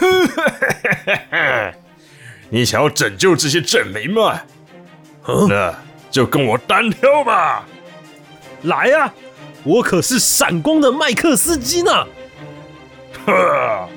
[2.50, 4.40] 你想要拯救这些镇民吗？
[5.48, 5.74] 那
[6.10, 7.64] 就跟我单挑吧！
[8.62, 9.12] 来呀、
[9.62, 12.06] 我可是闪光的麦克斯基呢！
[13.26, 13.88] 呵，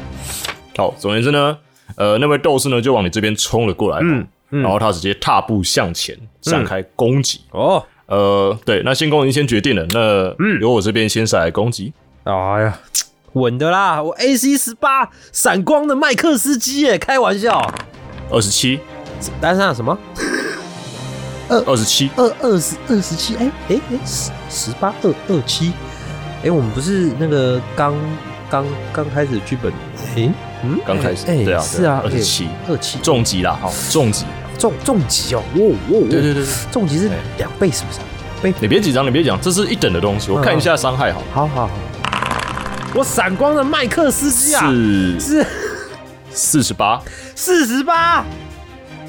[0.76, 1.58] 好，总而言之呢，
[1.96, 4.26] 呃，那位斗士呢就往你这边冲了过来，嗯，
[4.62, 7.40] 然后他直接踏步向前展开攻击。
[7.50, 11.92] 哦，呃，对，那先攻已经先决定了，那由我这边先上来攻击。
[12.24, 12.32] 哎
[12.62, 12.78] 呀，
[13.36, 14.02] 稳的啦！
[14.02, 17.60] 我 AC 十八闪光的麦克斯基耶，开玩笑。
[18.30, 18.80] 二十七，
[19.40, 19.96] 单上什么？
[21.48, 23.36] 二二十七，二二十二十七？
[23.36, 25.72] 哎哎哎，十十八二二七？
[26.42, 27.94] 哎，我们不是那个刚
[28.50, 29.70] 刚刚开始剧本？
[30.16, 30.32] 哎，
[30.64, 34.24] 嗯，刚开始，哎，对啊，是啊，二十七，二七重疾啦，好，重疾，
[34.58, 37.98] 重重疾哦，哦哦，对对对对，重疾是两倍是不是？
[38.42, 38.54] 倍？
[38.60, 41.70] 你别紧张，你别讲，这是一等的东西，我看一下伤害，好，好好好。
[42.96, 45.20] 我闪光的麦克斯基啊，是。
[45.20, 45.46] 是。
[46.30, 47.02] 四十八，
[47.34, 48.24] 四十八，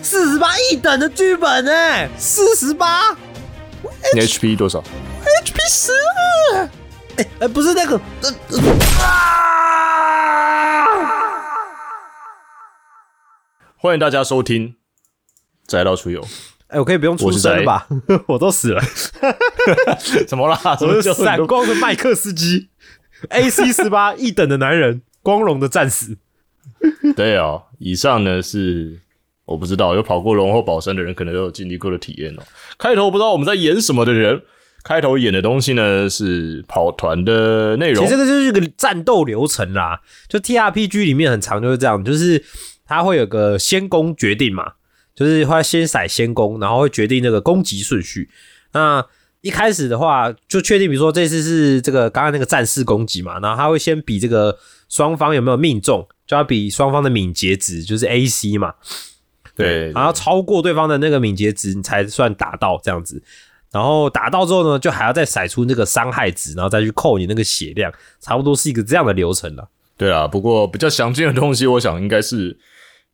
[0.03, 1.71] 四十八一等的剧本呢，
[2.17, 3.15] 四十八。
[4.13, 5.91] 你 HP 多少？，HP 十
[6.53, 6.69] 二，
[7.17, 8.29] 哎哎，不是那个，呃
[9.05, 10.87] 啊！
[13.77, 14.69] 欢迎大家收听
[15.65, 16.21] 《宅到出游》。
[16.67, 17.87] 哎，我可以不用出声了吧？
[18.27, 18.81] 我都死了，
[20.27, 20.59] 怎么啦？
[20.81, 22.69] 我是闪光的麦克斯基
[23.29, 26.17] ，AC 十八 一等的男人，光荣的战死。
[27.15, 28.99] 对哦，以上呢是
[29.45, 32.43] 我不知道有跑过龙后宝山的人，可能都有经历过的体验哦。
[32.77, 34.41] 开头不知道我们在演什么的人，
[34.83, 38.03] 开头演的东西呢是跑团的内容。
[38.03, 42.43] 其实这个就是一个战斗流程啦，就 T R P G 里面很常就是这样，就是
[42.85, 44.73] 它会有个先攻决定嘛，
[45.15, 48.29] 就是会先骰先攻，然后会决定那个攻击顺序。
[48.73, 49.03] 那
[49.47, 54.57] 一开始的话，就确定，比如说这次是这个刚刚那个战士攻击嘛，然后他会先比这个
[54.89, 58.73] 双方有没有命中，就要比双方的敏捷值，就是 A C 嘛，
[59.55, 63.23] 对，然后超过对方的那个敏捷值，你才算打到这样子。
[63.71, 69.69] 然后打到之后呢，就还要再甩出那个伤害值，然后再去扣你那个血量，差不多是一个这样的流程了。
[69.97, 72.57] 对啊，不过比较详尽的东西，我想应该是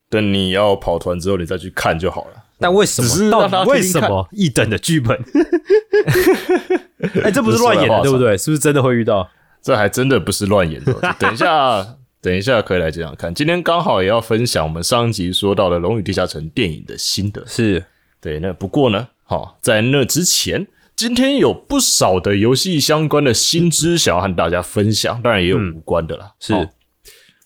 [0.10, 2.44] 等你要跑团之后，你再去看就好了。
[2.64, 3.30] 但为什么？
[3.30, 5.20] 到底为什么一等的剧本？
[7.22, 8.38] 哎、这不是乱演的，对不对？
[8.38, 9.30] 是不是真的会遇到？
[9.62, 10.94] 这还真的不是乱演的。
[11.20, 11.86] 等一下，
[12.22, 13.34] 等一下可以来讲讲看。
[13.34, 17.44] 今天刚好也要分享我们上一集说到的《龙与地下城》电影的心得。
[17.46, 17.84] 是
[18.22, 26.32] 对，那不过呢，好、在那之前，今天有不少的游戏相关的新知想要和大家分享，当然也有无关的啦。
[26.40, 26.66] 是好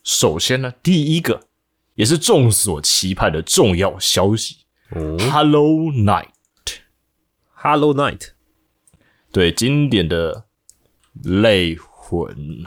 [0.04, 1.42] 首先呢，第一个
[1.96, 4.58] 也是众所期盼的重要消息，
[4.92, 6.28] 哦 Hello Night》
[7.54, 8.30] Hello Night，
[9.32, 10.46] 对经典的
[11.24, 12.30] 类魂，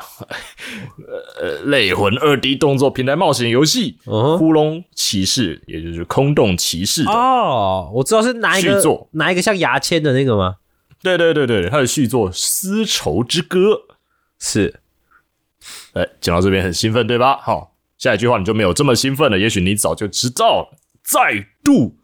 [1.40, 3.98] 呃，类魂二 D 动作平台冒险游戏
[4.38, 10.56] 《窟窿骑士》，也就是空洞骑士的哦，我知道是哪一个续作哪一个像牙签的那个吗？
[11.02, 13.72] 对对对对，它的续作《丝绸之歌》。
[14.38, 14.80] 是
[15.92, 17.38] 哎，讲到这边很兴奋，对吧？
[17.38, 19.38] 好，下一句话你就没有这么兴奋了。
[19.38, 21.96] 也许你早就知道了，再度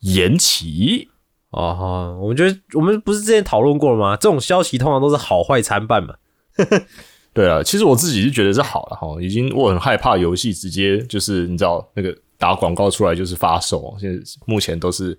[0.00, 1.08] 延期。
[1.50, 4.16] 哦，我们觉得我们不是之前讨论过了吗？
[4.16, 6.14] 这种消息通常都是好坏参半嘛。
[7.32, 15.16] 对啊，其实我自己是觉得是好了哈，已经我很害怕游戏直接就是你知道那个打广告出来就是发售，现在目前都是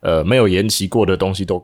[0.00, 1.62] 呃没有延期过的东西都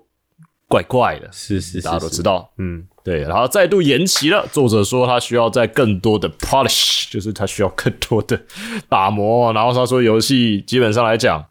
[0.68, 2.50] 怪怪的，是是大家都知道。
[2.58, 4.46] 嗯，对，然后再度延期了。
[4.52, 8.40] 作者说他需要在更多的 polish，就是他需要更多的
[8.88, 9.52] 打磨。
[9.52, 11.44] 然后他说游戏基本上来讲，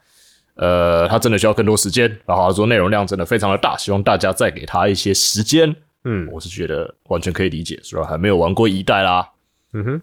[0.56, 2.10] 呃，他真的需要更多时间。
[2.26, 5.76] 然后他说内容量真的非常的大，希望大家再给他一些时间。
[6.08, 9.32] 嗯我是觉得完全可以理解，虽然还没有玩过一代啦。
[9.74, 10.02] 嗯哼，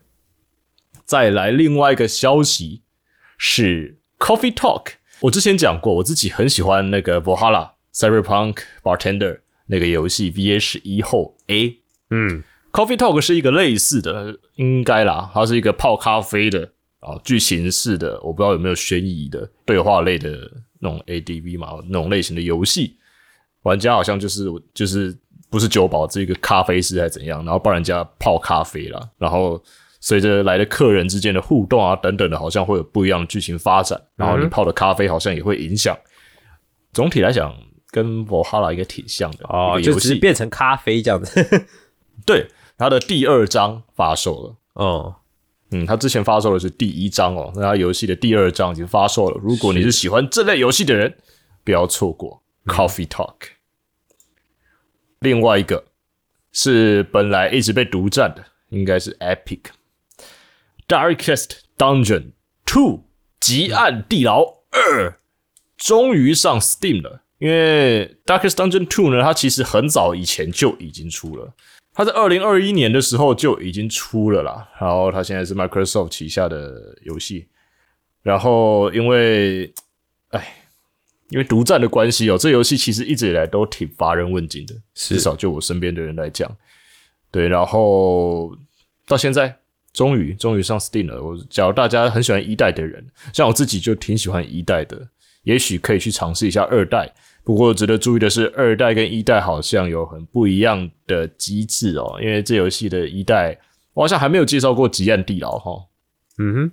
[1.05, 2.83] 再来另外一个消息
[3.39, 11.79] 是 Coffee Talk，我之前讲过，我自己很喜欢那个 Valhalla Cyberpunk Bartender 那个游戏 VA 十一后 A。
[12.11, 16.73] 嗯 Coffee Talk 是一个类似的，应该啦，它是一个泡咖啡的
[17.03, 22.97] 啊，剧情式的，我不知道有没有悬疑的对话类的那种 ADV 嘛，那种类型的游戏，
[23.63, 25.15] 玩家好像就是就是
[25.51, 29.63] 不是酒保，这个咖啡师还是怎样，然后帮人家泡咖啡啦，然后
[30.01, 34.01] 随着来的客人之间的互动啊等等的，好像会有不一样的剧情发展。
[34.17, 35.97] 然后你泡的咖啡好像也会影响。
[36.93, 37.55] 总体来讲，
[37.91, 40.01] 跟我哈拉应该挺像的哦，一个游戏。
[40.01, 41.67] 就只是变成咖啡这样子。
[42.27, 42.47] 对，
[42.77, 44.57] 它的第二章发售了。
[44.75, 45.22] 哦，嗯，
[45.87, 49.41] 它之前发售的是第一章哦，那他游戏的第二章已经发售了。
[49.43, 51.17] 如果你是喜欢这类游戏的人，
[51.65, 53.35] 不要错过 Coffee Talk。
[55.21, 55.85] 另外一个
[56.53, 59.61] 是本来一直被独占的，应该是 Epic
[60.89, 62.33] Darkest Dungeon
[62.67, 63.05] Two
[63.41, 65.19] 极暗地牢二，
[65.77, 67.23] 终于上 Steam 了。
[67.39, 71.55] 因为 Darkest Dungeon Two 呢，它其实很早以前就已经出了。
[71.95, 77.47] 它在二零二一年的时候就已经出了啦，然后它现在是 Microsoft 旗下的游戏，
[78.23, 79.71] 然后因为，
[80.31, 80.55] 哎，
[81.29, 86.51] 因为独占的关系哦，这游戏其实一直以来都挺乏人问津的，至少就我身边的人来讲，
[87.31, 88.57] 对，然后
[89.07, 89.55] 到现在
[89.93, 91.23] 终于终于上 Steam 了。
[91.23, 95.09] 我假如大家很喜欢一代的人，像我自己就挺喜欢一代的，
[95.43, 97.13] 也许可以去尝试一下二代。
[97.45, 102.19] 不过值得注意的是，二代跟一代好像有很不一样的机制哦。
[102.21, 103.59] 因为这游戏的一代，
[103.95, 105.73] 我好像还没有介绍过极暗地牢哈。
[106.39, 106.73] 嗯哼，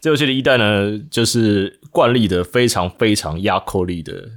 [0.00, 4.28] 这游戏的一代呢，就是惯例的非常非常压扣力的、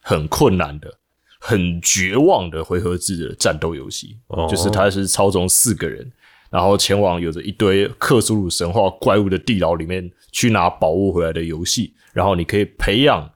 [0.00, 0.92] 很困难的、
[1.40, 4.18] 很绝望的回合制的战斗游戏。
[4.28, 6.12] 哦就是它是操纵四个人，
[6.50, 11.94] 然后前往有着一堆克苏鲁神话怪物的地牢里面去拿宝物回来的游戏。
[12.12, 13.28] 然后你可以培养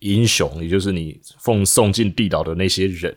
[0.00, 3.14] 英雄，也就是你奉送进地牢的那些人。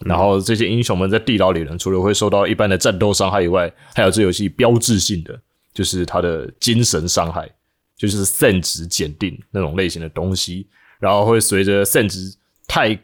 [0.00, 5.40] 然后这些英雄们在地牢里呢，除了会受到一般的战斗伤害以外，还有这游戏标志性的，
[5.72, 7.50] 就是他的精神伤害，
[7.96, 10.66] 就是 sen 值检定那种类型的东西。
[10.98, 12.36] 然后会随着 sen 值
[12.66, 12.94] 太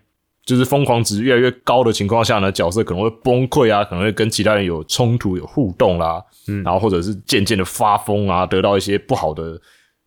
[0.45, 9.59] 就是疯狂值越来越高的情况下呢，角色可能会崩溃啊，可能会跟其他人有冲突、有互动啦，嗯，然后或者是渐渐的发疯啊，得到一些不好的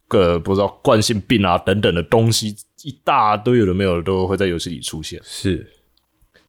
[0.08, 5.19] 个不知道惯性病啊等等的东西，一大堆有的没有的都会在游戏里出现。
[5.24, 5.66] 是，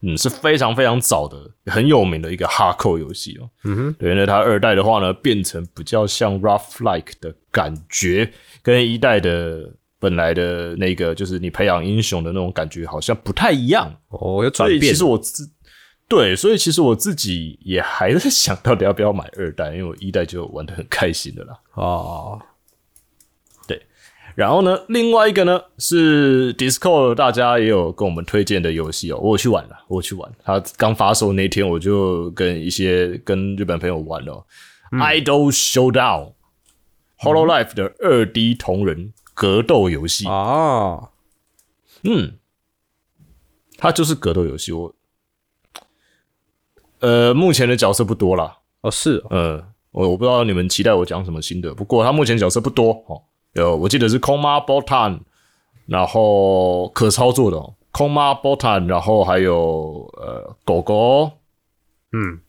[0.01, 3.49] 嗯，是非常非常早的、很有名的一个哈扣游戏哦。
[3.63, 8.31] 嗯哼，对，那它二代的话呢，变成比较像 rough like 的感觉，
[8.61, 13.91] 跟一代的本来的那个就是你培养英雄的那种感觉好像不太一样。
[14.09, 15.03] 哦，有转变其实。
[15.03, 15.49] 我自
[16.09, 21.53] 对，所以其实我自己也还在想到底要不要买二代，因为我一代就玩的很开心的啦。
[21.73, 22.41] 哦，
[24.37, 30.31] 然后呢，另外一个呢是 Discord，大家也有跟我们推荐的游戏哦，我有去玩了，我有去玩。
[30.43, 34.45] 它刚发售那天，我就跟一些跟日本朋友玩了、哦
[34.91, 36.33] Idol Showdown
[37.17, 40.27] Hollow Life 的二 D 同人格斗游戏。
[40.27, 41.09] 啊，
[42.03, 42.37] 嗯，
[43.79, 44.71] 它就是格斗游戏。
[44.71, 44.93] 我
[46.99, 53.23] 呃，目前的角色不多啦，哦是哦，呃，我我不知道你们期待我讲什么新的，不过他目前角色不多哦。
[53.61, 55.19] 有我记得是空妈 Botan，
[55.85, 61.31] 然后可操作的、哦、空妈 Botan，然后还有呃狗狗，
[62.11, 62.39] 嗯。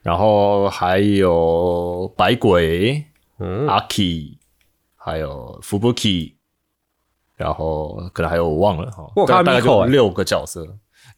[0.00, 3.04] 然后还有白鬼、
[3.40, 4.38] 嗯，阿 K，
[4.96, 6.32] 还有 Fubuki，
[7.36, 10.66] 然后可能还有我忘了哈，大大概就六个角色，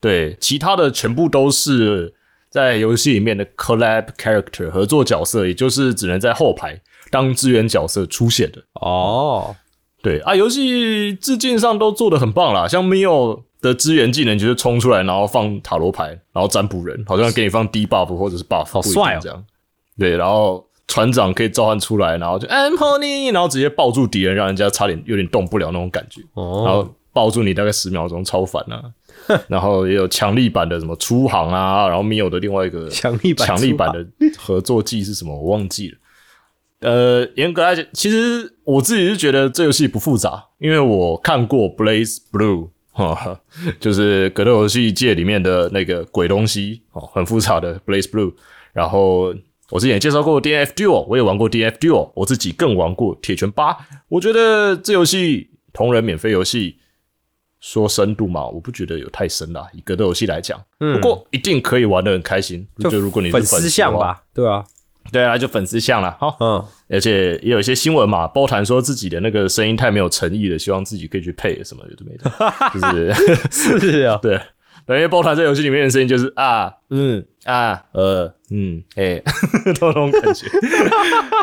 [0.00, 2.12] 对，其他的全部都是
[2.48, 6.80] 在游戏里面的 collab character 合作角色，也就是只能在后排
[7.10, 8.62] 当支援角色出现的。
[8.80, 9.54] 哦，
[10.02, 19.44] 对啊，游戏致敬上都做的很棒啦，像 Mio 的支援技能就是冲出来，然后放塔罗牌，然后占卜人，好像给你放低 buff 或者是 buff，好帅哦这样。
[19.98, 26.22] 对，然后船长可以召唤出来，然后就 I'm honey，然后直接抱住敌人，让人家差点有点动不了那种感觉。
[26.34, 28.82] 哦然哦，后抱住你大概十秒钟，超烦啊。
[29.48, 34.04] 然后也有强力版的什么出航啊，然后 Mio 的另外一个强力版强力版的
[34.38, 35.36] 合作技是什么？
[35.36, 35.98] 我忘记了。
[36.80, 43.40] 呃，严格来讲，其实我自己是觉得这游戏不复杂，因为我看过 Blaze Blue，哈，
[43.78, 48.32] 就是格斗游戏界里面的那个鬼东西哦，很复杂的 Blaze Blue。
[48.72, 49.34] 然后
[49.70, 53.76] 我之前也介绍过 DNF Duel，我也玩过 DNF Duel，我自己更玩过铁拳八。
[54.08, 56.78] 我觉得这游戏同人免费游戏，
[57.60, 59.66] 说深度嘛，我不觉得有太深啦。
[59.74, 62.66] 以格斗游戏来讲，不过一定可以玩的很开心。
[62.90, 64.64] 就如果你是粉丝丝像，吧，对啊，
[65.12, 66.16] 对啊，就粉丝像了。
[66.20, 72.30] 好，嗯，而且也有一些新闻嘛，包谈说自己的那个声音太没有诚意了，希望自己可以去配什么有的没的，
[73.50, 74.40] 就是是啊， 对。
[74.86, 79.22] 对，因为包谈在游戏里面的声音就是啊，嗯啊，呃，嗯，哎、
[79.78, 80.46] 都那种感觉。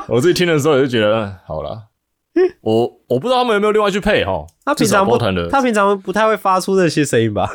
[0.08, 1.84] 我自己听的时候也就觉得，嗯，好了，
[2.62, 4.46] 我我不知道他们有没有另外去配哈。
[4.66, 5.18] 他平常不
[5.50, 7.50] 他平常不太会发出这些声音吧？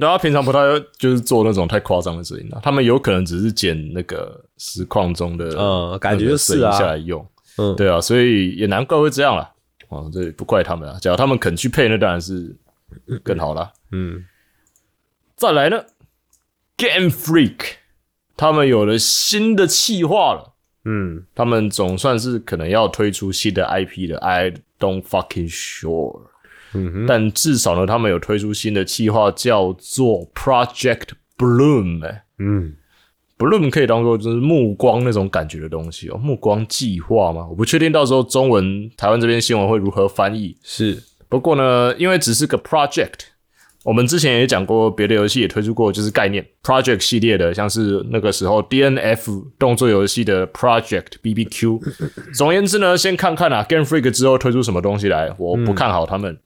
[0.00, 0.58] 然后他平常不太
[0.96, 7.26] 就是做那种太夸张的声音啊，他们有可能只是剪那个实况中的嗯感觉是啊下来用，
[7.58, 9.52] 嗯对啊，所以也难怪会这样了。
[9.88, 12.54] 哦，这也不怪他们啊，假如他们肯去配，那当然是
[13.22, 13.72] 更好啦。
[13.90, 14.24] 嗯，
[15.34, 15.82] 再来呢
[16.76, 17.56] ，Game Freak
[18.36, 20.54] 他们有了新的企划了。
[20.84, 26.20] 嗯，他们总算是可能要推出新的 IP 了，I don't fucking sure。
[26.74, 32.22] 嗯，但至少呢，他们有推出新的计划，叫做 Project Bloom、欸。
[32.38, 32.74] 嗯
[33.38, 37.46] ，Bloom 可以当做就是目光那种感觉的东西哦，目光计划吗？
[37.48, 40.56] 我不确定到时候中文台湾这边新闻会如何翻译。
[40.62, 43.20] 是，不过呢，因为只是个 project，
[43.88, 51.80] 我们之前也讲过，别的游戏也推出过，就是概念 project 系列的，像是那个时候 DNF 动作游戏的 Project BBQ。
[52.36, 56.38] 总而言之呢，先看看啊，Game Freak 之后推出什么东西来，我不看好他们。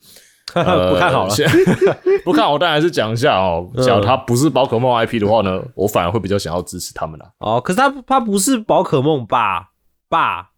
[0.54, 1.48] 呃 不看好了，先
[2.24, 3.68] 不看好，当然是讲一下哦。
[3.84, 7.26] 假如它不是宝可梦 IP 的话呢，我反而会比较想要支持他们啦。
[7.40, 9.70] 哦，可是他他不是宝可梦吧？
[10.08, 10.50] 吧，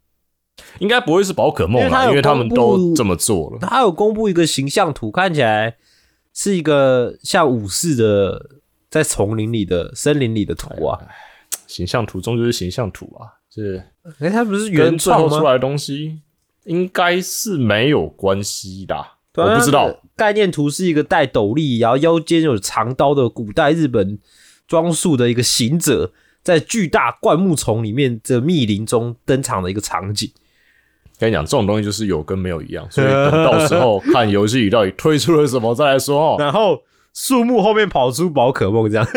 [0.77, 3.57] 应该不会是宝可梦啦，因为它有因为他们都这么做了。
[3.59, 5.77] 他有公布一个形象图，看起来
[6.35, 8.59] 是一个像武士的
[8.91, 10.99] 在丛林里的森林里的图啊。
[11.65, 13.83] 形象图终究是形象图啊，是
[14.19, 15.39] 哎、它不是跟原创吗？
[15.39, 16.21] 出来的东西
[16.65, 18.95] 应该是没有关系的
[19.33, 24.17] 我不知道，概念图是一个戴斗笠，然后腰间有长刀的古代日本
[24.67, 26.13] 装束的一个行者，
[26.43, 30.31] 在巨大灌木丛里面的密林中登场的一个场景。
[31.19, 36.35] 跟你讲，这种东西就是有跟没有一样， 所以等到时候看游戏里到底推出了什么再来说哦。
[36.39, 36.81] 然后
[37.13, 39.07] 树木后面跑出宝可梦，这样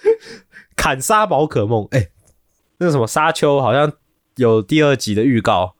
[0.76, 1.86] 砍杀宝可梦。
[1.92, 2.08] 哎、
[2.78, 3.90] 那个什么沙丘好像
[4.36, 5.74] 有第二集的预告，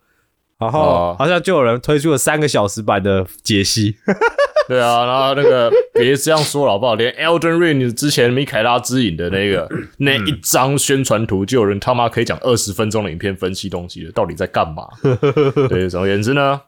[0.61, 3.97] 然后哦好像就有人推出了三个小时版的解析。
[4.69, 6.95] 对啊，然后那个别这样说了好不好？
[6.95, 14.87] 连 Elden Ring 之前米凯拉之影的那个 那一张宣传图，就有人他妈可以讲二十分钟的影片分析东西了，到底在干嘛？
[15.69, 16.61] 对，总而言之呢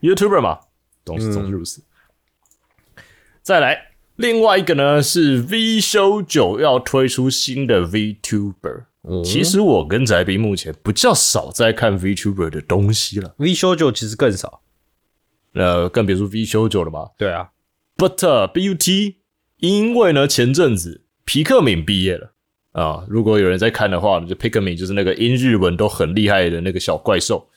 [0.00, 0.58] ，YouTuber 嘛，
[1.04, 1.84] 总是总是如此。
[3.40, 8.86] 再来，另外一个呢是 V 修九要推出新的 VTuber。
[9.24, 14.62] 其实我跟宅斌目前比较少在看 VTuber 的东西了，V 修九其实更少。
[15.54, 17.10] 呃，更别说 V 修九了吧。
[17.18, 17.50] 对啊
[17.96, 18.16] ，But、
[18.52, 19.16] BUT，
[19.58, 22.32] 因为呢前阵子皮克敏毕业了
[22.72, 27.48] 啊，如果有人在看的话，就皮克敏就是那个英日文都很厉害的那个小怪兽，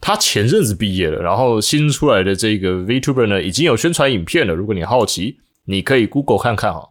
[0.00, 6.90] 他前阵子毕业了，然后新出来的这个 VTuber 呢已经有宣传影片了，如果你好奇，你可以 Google 看看哈。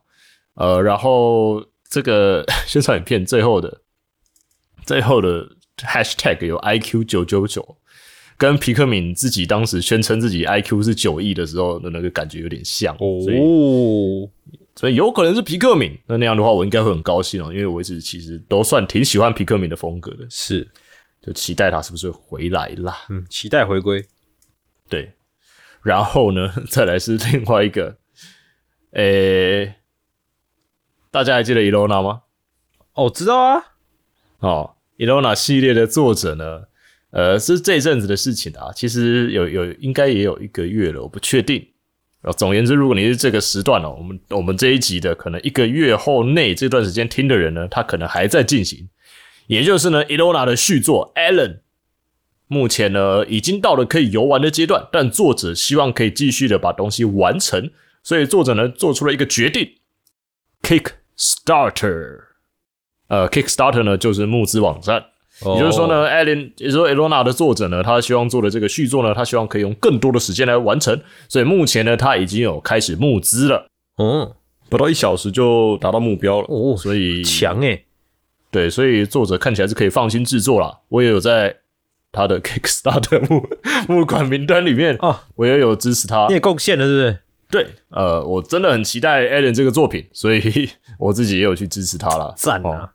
[0.56, 3.82] 呃，然后这个 宣传影片最后的
[4.86, 5.48] 最后的
[5.78, 7.78] Hashtag 有 IQ 九九九。
[8.38, 14.28] 跟皮克敏自己当时宣称自己 IQ 是九亿的时候的那个感觉有点像，所以哦，
[14.76, 15.96] 所以有可能是皮克敏。
[16.08, 20.68] 那那样的话，我应该会很高兴哦，因为我一直其实都算挺喜欢皮克敏的风格的，是，
[21.22, 22.98] 就期待他是不是会回来啦。
[23.10, 24.04] 嗯，期待回归。
[24.90, 25.14] 对，
[25.84, 27.96] 然后呢， 再来是另外一个，
[28.94, 29.76] 诶、
[31.12, 32.24] 大家还记得 Elona 吗？
[32.94, 33.71] 哦，知道啊，
[34.42, 36.64] 哦，Elona 系列的作者呢，
[37.12, 41.66] 呃，是这阵子的事情啊，其实有有应该也有一个月了，我不确定。
[42.22, 48.90] 然后总而言之，如果你是这个时段哦，我们我们这一集的可能一个月后内这段时间听的人呢，他可能还在进行，
[49.48, 51.62] 也就是呢，Elona 的续作 Alan，
[52.48, 57.72] 目前呢已经到了可以游玩的阶段，但作者希望可以继续的把东西完成，
[58.04, 59.78] 所以作者呢做出了一个决定
[60.62, 62.31] ，Kickstarter。
[63.12, 65.04] 呃，Kickstarter 呢就是募资网站，
[65.46, 74.32] 也就是说呢，艾琳，也就是说 Elona 的作者呢，他希望做的这个续作呢，他希望可以用更多的时间来完成，所以目前呢，他已经有开始募资了，嗯，
[74.70, 77.84] 不到一小时就达到目标了，哦所以强诶，
[78.50, 80.80] 对，所以作者看起来是可以放心制作啦。
[80.88, 81.58] 我也有在
[82.14, 83.46] 他的 Kickstarter 募
[83.90, 86.36] 募款名单里面，啊，我也有支持他你。
[86.36, 87.20] 也贡献了，是不是？
[87.52, 92.28] 对，呃，我真的很期待 Allen 这个作品，所以 我自己也有去支持他啦。
[92.28, 92.90] 哦赞啊！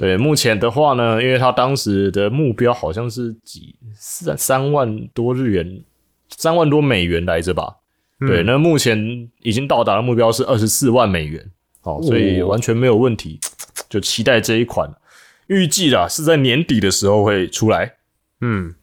[0.00, 5.84] 对，目前的话呢，因为他当时的目标好像是几三三万多日元，
[6.36, 7.76] 三万多美元来着吧？
[8.20, 11.50] 对，那目前已经到达的目标是二十四万美元，
[11.82, 12.48] 好、所以哦。
[12.48, 13.38] 完全没有问题，
[13.88, 14.90] 就期待这一款，
[15.48, 17.94] 预计啦是在年底的时候会出来。
[18.40, 18.74] 嗯，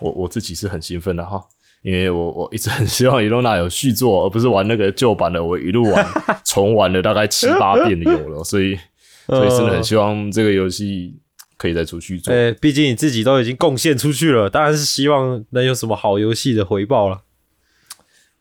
[0.00, 1.42] 我我自己是很兴奋的哈，
[1.82, 6.06] 因为我我一直很希望 Elona 有续作，而不是玩那个旧版的，我一路玩
[6.44, 8.78] 重玩了大概七八遍的有了，所以
[9.26, 11.14] 所以真的很希望这个游戏
[11.56, 12.32] 可以再出续作。
[12.32, 17.22] 呃，毕竟你自己都已经贡献出去了，当然是希望能有什么好游戏的回报了。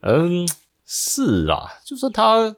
[0.02, 0.48] 嗯，
[0.86, 2.56] 是啦，就算他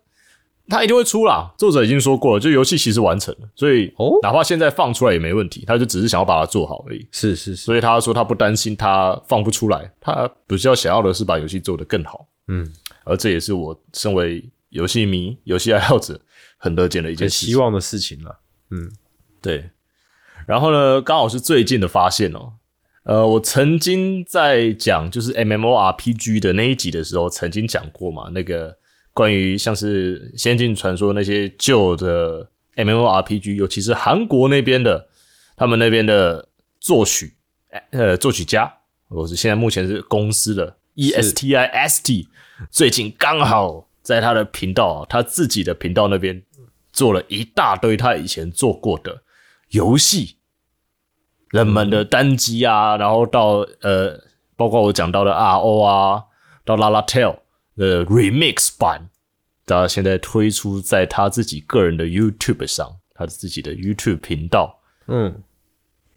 [0.67, 1.53] 他一定会出啦。
[1.57, 7.07] 作者已经说过了，就游戏其实完成了，所以哦哪怕现在放出来也没问题，他就只是想要把它做好而已。
[7.11, 12.27] 是是是，所以他说他不担心他放不出来，他比较想要的是把游戏做得更好。
[12.49, 12.69] 嗯，
[13.05, 16.19] 而这也是我身为游戏迷、游戏爱好者
[16.57, 17.49] 很乐见的一件事情。
[17.49, 18.39] 希望的事情了。
[18.71, 18.91] 嗯
[19.41, 19.69] 对，
[20.45, 22.53] 然后呢，刚好是最近的发现哦。
[23.03, 28.77] 呃，我曾经在讲就是 MMORPG 的那一集的时候，曾经讲过嘛，那个
[29.13, 35.07] 关于像是《仙境传说》那些旧的 MMORPG，尤其是韩国那边的，
[35.55, 36.49] 他们那边的
[36.81, 37.37] 作曲，
[37.91, 38.73] 呃，作曲家，
[39.07, 42.27] 我是现在目前是公司的 E S T I S T，
[42.69, 46.43] 最近刚好在他的频道，他自己的频道那边
[46.97, 49.21] 做了一大堆他以前做过的
[49.69, 50.37] 游戏，
[51.51, 54.19] 冷门的单机啊，然后到呃，
[54.55, 56.23] 包括我讲到的 RO 啊，
[56.65, 57.37] 到 Lala Tale
[57.75, 59.11] 的 Remix 版，
[59.67, 64.79] 他现在推出在他自己个人的 YouTube 上，他自己的 YouTube 频道。
[65.05, 65.43] 嗯，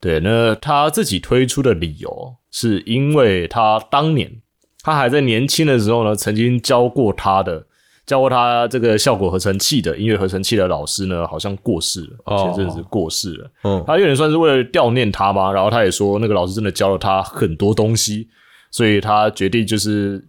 [0.01, 4.41] 对，那他自己推出的理由是因为他当年
[4.83, 7.67] 他还在年轻的时候呢，曾经教过他的
[8.11, 13.49] 教过他这个效果合成器的音乐合成器的老师呢，好像过世了，哦前阵子过世了。
[13.63, 18.29] 嗯他有点算是为了悼念他嘛，然后他也说那个老师真的教了他很多东西，
[18.73, 20.21] 所以他决定就是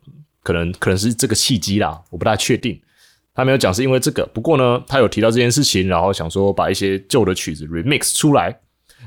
[0.43, 2.79] 可能可能是这个契机啦，我不大确定。
[3.33, 8.59] 他没有讲是因为这个，不过呢，他有提到这件事情，然后想说把一些旧的曲子 remix 出来，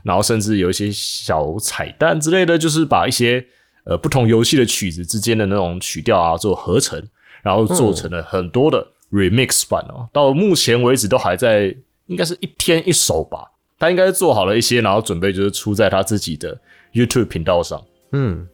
[0.02, 3.46] 然后甚至有一些小彩蛋之类的，就是把一些
[3.84, 7.00] 呃不同游戏的曲子之间的那种曲调啊做合成，
[7.44, 10.08] 然后做成了很多的 remix 版哦。
[10.12, 11.72] 到目前为止都还在，
[12.06, 13.52] 应该是一天一首吧。
[13.78, 16.58] 他应该是做好了一些，然后准备就是出在他自己的
[16.94, 18.48] YouTube 频道上，嗯，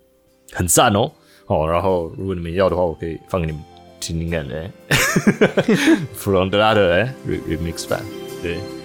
[0.53, 1.11] 很赞哦。
[1.47, 3.63] 哦，然后如果你们要的话，我可以放给你们
[4.01, 4.71] 听听看的。
[6.15, 8.03] From the 哎，re remix 版，
[8.43, 8.80] 对。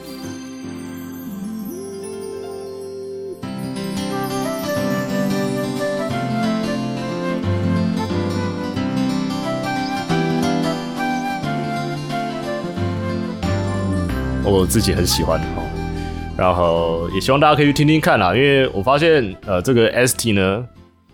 [14.46, 20.66] 我自己很喜欢哦，然后也希望大家可以去听听看啦，因为我发现呃，这个 ST 呢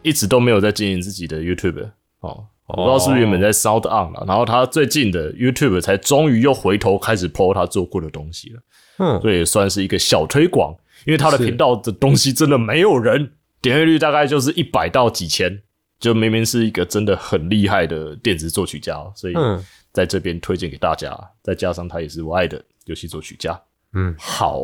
[0.01, 1.89] 一直都没有在经营自己的 YouTube
[2.19, 8.59] 哦，我不知道是不是原本在 Sound On 了，然后他最近的 YouTube 才终于又回头开始 PO 他做过的东西了，
[8.99, 9.21] 嗯。
[9.21, 15.61] 所以也算是一个小推广，因为他的频道的东西真的没有人，点阅率大概就是一百到几千，
[15.99, 19.63] 就明明是一个真的很厉害的电子作曲家哦，所以嗯。
[19.93, 21.13] 在这边推荐给大家，
[21.43, 23.61] 再加上他也是我爱的游戏作曲家，
[23.93, 24.63] 嗯，好，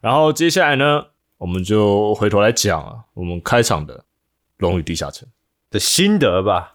[0.00, 3.98] 然后接下来呢，我们就回头来讲啊，我们开场的
[4.58, 5.28] 《龙与地下城》
[5.70, 6.74] 的心得吧。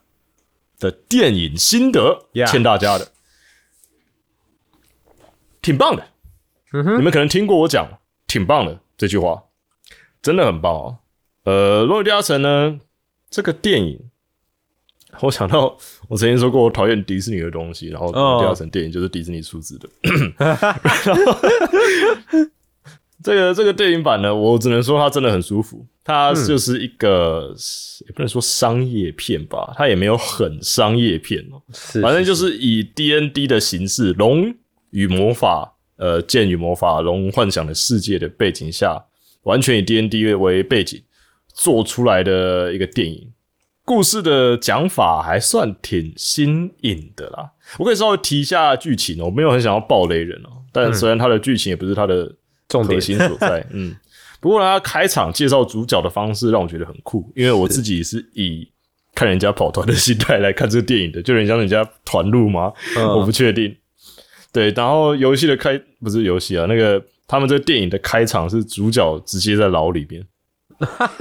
[0.79, 3.09] 的电影心得 Yeah 欠大家的，
[5.61, 6.05] 挺棒的。
[6.73, 7.87] 嗯哼你们可能听过我讲
[8.27, 9.43] “挺棒的”这句话，
[10.21, 10.99] 真的很棒哦。
[11.43, 12.81] 呃，《龙与地下城》呢，
[13.29, 14.09] 这个电影，
[15.21, 18.07] 我想到我曾经说过我讨厌迪士尼的东西，然后
[18.39, 19.89] 《第二层》电影就是迪士尼出资的。
[23.23, 25.85] 这个这个电影版呢，我只能说它真的很舒服。
[26.03, 27.55] 它就是一个、
[28.05, 31.61] 也不能说商业片吧，它也没有很商业片哦。
[31.73, 34.53] 是，反正就是以 D N D 的形式，龙
[34.89, 39.01] 与魔法，呃，剑与魔法，龙幻想的世界的背景下，
[39.43, 41.01] 完全以 D N D 为背景
[41.53, 43.31] 做出来的一个电影。
[43.85, 47.51] 故事的讲法还算挺新颖的啦。
[47.79, 52.33] 我可以稍微提一下剧情哦，我没有很想要暴雷人哦，但虽然它的剧情也不是它的
[52.67, 53.95] 重点核心所在，嗯。
[54.39, 58.69] 不过呢，他开场介绍主角的方式让我觉得很酷，因为我自己是以
[59.15, 62.73] 看人家跑团的心态来看这个电影的，就有点像人家团路吗？
[62.97, 63.73] 嗯我不确定。
[64.51, 70.21] 对，然后游戏的开不是游戏啊，那个他们这个电影的开场是主角直接在牢里面，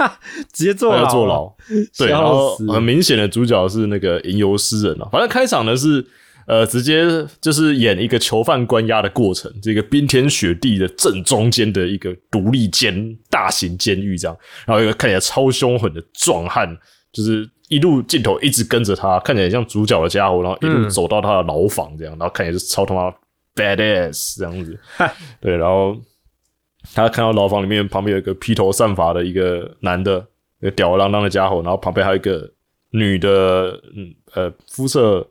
[0.51, 1.53] 直接坐牢，要坐牢。
[1.97, 5.07] 对，然后很明显的主角是那个吟游诗人啊。
[5.11, 6.05] 反正开场呢是
[6.45, 7.05] 呃直接
[7.39, 16.77] 就是演一个囚犯关押的过程，这个冰天雪地的正中间的一个独立监大型监狱这样，然后一个看起来超凶狠的壮汉，
[17.11, 23.11] 就是一路镜头一直跟着他，看起来像主角的家伙，然后一路嗯走到他的牢房这样，然后看起来是超他妈
[23.55, 24.77] badass 这样子。
[25.39, 25.95] 对，然后
[26.93, 30.25] 他看到牢房里面旁边有一个披头散发的一个男的，
[30.59, 32.51] 一个吊儿郎当的家伙，然后旁边还有一个
[32.91, 35.25] 女的，嗯呃，肤色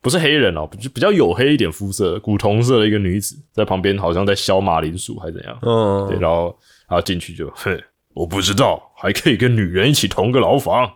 [0.00, 5.58] 不是黑人哦，就比较黝黑一点肤色，古铜色的一个女子在旁边，好像在削马铃薯还是怎样。
[5.62, 6.56] 嗯，对，然后
[6.88, 7.80] 然后进去就，哼，
[8.14, 10.92] 我不知道还可以跟女人一起同个牢房，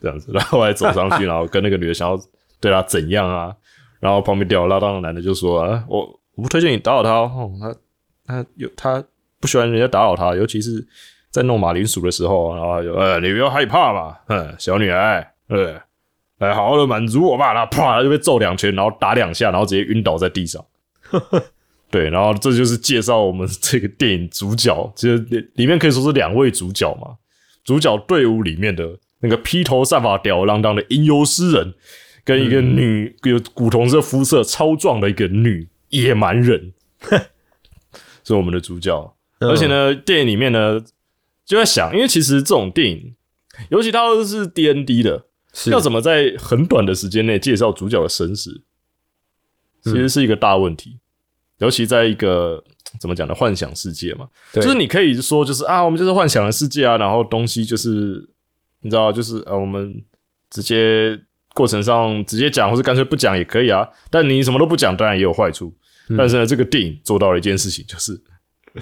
[0.00, 2.18] 这样子，然后还走上去，然后跟那个女的想要
[2.60, 3.54] 对她怎样啊？
[3.98, 6.00] 然后旁边吊儿郎当的男的就说：“啊，我
[6.34, 7.74] 我不推荐你打扰他哦，他
[8.26, 9.02] 他有他
[9.46, 10.84] 不喜欢人家打扰他，尤其是
[11.30, 15.78] 在弄马铃薯的时候。”然后就呃，你不要害怕嘛，嗯，小女孩，对，
[16.38, 17.52] 来好好的满足我吧。
[17.52, 20.64] 然后啪，他就被揍两拳，然后打两下，然后直接晕倒在地上。
[21.88, 27.16] 对，然后这就是介绍我们这个电影主角，其实里里面可以说是两位主角嘛。
[27.64, 31.74] 主角队伍里面的那个披头散发、吊儿郎当的吟游诗人，
[32.24, 36.72] 跟一个女有古铜色肤色、超壮的一个女野蛮人，
[38.24, 39.15] 是我们的主角。
[39.38, 40.80] 嗯而且呢，电影里面呢
[41.44, 43.14] 就在想，因为其实这种电影，
[43.70, 45.26] 尤其它都是 D N D 的，
[45.70, 48.62] 要怎么在很短的时间内介绍主角的身世，
[49.82, 50.98] 其实是一个大问题。
[51.58, 52.62] 尤其在一个
[53.00, 58.28] 怎么讲呢，幻想世界嘛，就是你可以说就是啊，我们就是幻想的世界啊，然后东西就是
[58.82, 60.04] 你知道，就是呃，我们
[60.50, 61.18] 直接
[61.54, 63.88] 过程上直接讲，或是干脆不讲也可以啊。
[64.10, 65.74] 但你什么都不讲，当然也有坏处。
[66.16, 68.12] 但是呢，这个电影做到了一件事情，就是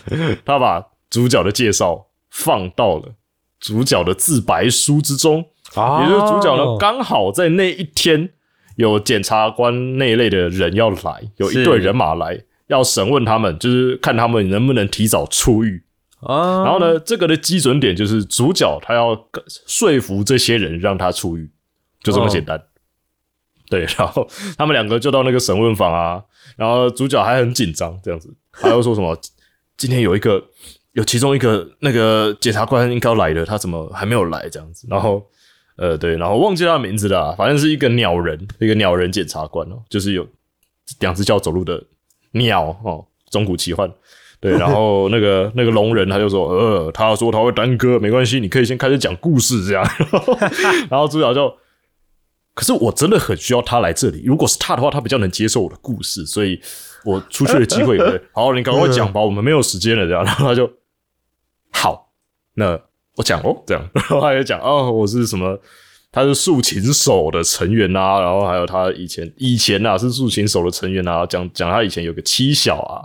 [0.44, 3.14] 他把主角的介绍放到了
[3.60, 5.46] 主角的自白书之中。
[5.74, 8.30] 啊也就是主角呢，刚好在那一天
[8.76, 15.84] 有检察官那一类的人要来，有一队人马来要审问他们，就是看他们能不能提早出狱。
[16.20, 19.18] 啊，然后呢，这个的基准点就是主角他要
[19.66, 21.50] 说服这些人让他出狱，
[22.02, 22.62] 就这么简单。
[23.68, 26.22] 对，然后他们两个就到那个审问房啊，
[26.56, 29.18] 然后主角还很紧张，这样子，还要说什么
[29.76, 30.42] 今天有一个
[30.92, 34.86] 有其中一个那个检察官应该要来的，他怎么还没有来这样子？
[34.90, 35.24] 然后
[35.76, 40.26] 呃对，然后忘记他的名字了，反正是一个鸟人，一个鸟人检察官哦，就是有
[41.00, 41.82] 两只脚走路的
[42.32, 43.90] 鸟哦，中古奇幻。
[44.40, 49.82] 对，然后 那个那个龙人他就说，呃，他说他会耽搁，没关系，你可以先开始讲故事这样。
[50.90, 51.50] 然后主角就，
[52.54, 56.60] 可是我真的很需要他来这里，如果是他的话，他比较能接受我的故事，所以
[57.04, 58.20] 我出去的机会也会。
[58.32, 60.24] 好，你赶快讲吧，我们没有时间了这样。
[60.24, 60.70] 然后他就，
[61.72, 62.12] 好，
[62.54, 62.80] 那
[63.16, 65.60] 我讲哦，这样，然后他也讲哦，我是什么。
[66.14, 73.02] 他是竖琴手的成员啊，然后还有他以前以前啊是竖琴手的成员啊，讲讲他以前有个妻小啊，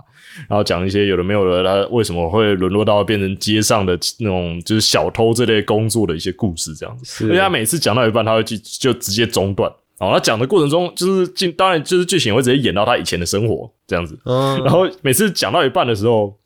[0.48, 7.26] 然后讲一些有的没有的，他为什么会沦落到变成街上的那种就是小偷这类工作的一些故事这样子。
[7.28, 9.68] 而且他每次讲到一半，他会就就直接中断。
[9.98, 14.16] 然后他讲的过程中，就是进当然就是剧情会直接演到他以前的生活这样子。
[14.24, 16.38] 嗯，然后每次讲到一半的时候，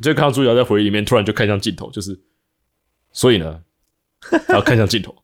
[0.00, 2.18] 就看到主角在回忆里面突然就看向镜头，就是
[3.12, 3.60] 所以呢，
[4.48, 5.14] 然后看向镜头。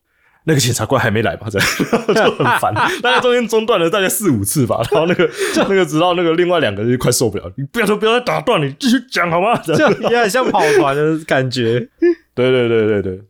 [0.49, 1.69] 那个检察官还没来吧，这样
[2.09, 2.75] 就很烦。
[3.03, 5.29] 大概中间中断了大概四五次吧，然后那个
[5.69, 9.55] 那个直到那个另外两个人就快受不了，你不要说不要再打断，你继续讲好吗？
[9.63, 11.87] 这样这有点像跑团的感觉。
[12.35, 13.21] 对对对对对。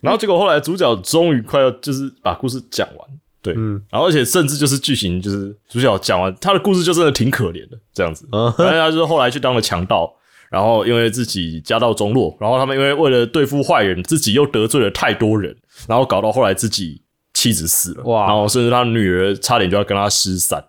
[0.00, 3.08] 然后结果后来主角终于快要就是把故事讲完，
[3.42, 10.08] 对，嗯然后而且甚至就是剧情就是主角讲完他的故事就真的挺可怜的这样子，嗯反正他就是后来去当了强盗，
[10.50, 15.56] 然后因为自己家道中落，然后他们因为为了对付坏人，自己又得罪了太多人，
[15.88, 17.02] 然后搞到后来自己
[17.34, 20.64] 妻子死了，哇然后甚至他女儿差点就要跟他失散，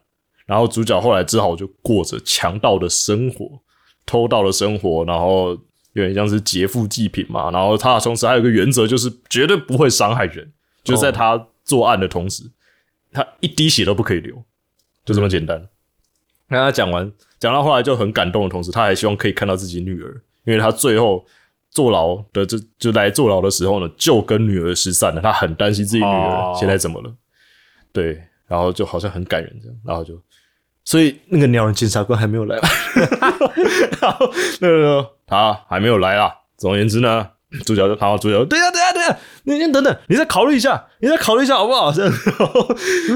[0.45, 3.61] 然后主角后来只好就过着强盗的生活，
[4.05, 5.49] 偷盗的生活，然后
[5.93, 7.51] 有点像是劫富济贫嘛。
[7.51, 10.51] 然后他同时还有一个原则，就是绝对不会伤害人，
[10.83, 12.43] 就是在他作案的同时，
[13.11, 14.43] 他一滴血都不可以流，
[15.05, 15.67] 就这么简单。
[16.47, 21.25] 那他讲完，讲到后来就很感动的同时，他还希望可以看到自己女儿，因为他最后
[21.73, 27.11] 坐牢的就就来坐牢的时候呢，就跟女儿失散了，他很担心自己女儿哦现在怎么了。
[27.91, 30.13] 对，然后就好像很感人这样，然后就，
[30.83, 32.57] 所以那个鸟人检察官还没有来，
[34.01, 36.33] 然后那个他还没有来啦。
[36.57, 37.27] 总而言之呢，
[37.65, 41.91] 主角就然后主角就，对呀对呀对呀，你先等等，你再考虑一下，你再考虑一下好不好？
[41.91, 42.67] 这样，然后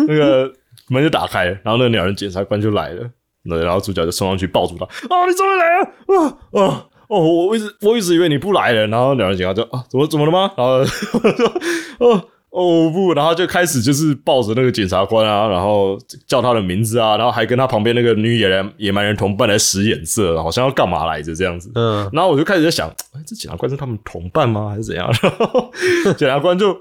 [0.07, 0.51] 那个
[0.89, 3.09] 门就打开了，然后那个鸟人检察官就来了，
[3.43, 5.85] 那然后主角就冲上去抱住他，啊，你终于来了，
[6.21, 6.85] 啊啊。
[7.07, 10.51] 哦，我一直我一直以为你不来了，然后两人警察就啊，怎么怎么了吗？
[10.57, 11.47] 然后 我说
[11.99, 21.71] 哦哦不，然后就开始就是抱着那个检察官啊，然后叫他的名字啊，然后还跟他旁边那个女野人野蛮人同伴来使眼色，好像要干嘛来着这样子。
[21.75, 24.69] 嗯，然后我就开始在想，哎，这检察官是他们同伴吗？
[24.69, 25.07] 还是怎样？
[25.21, 25.71] 然后
[26.17, 26.75] 检察官就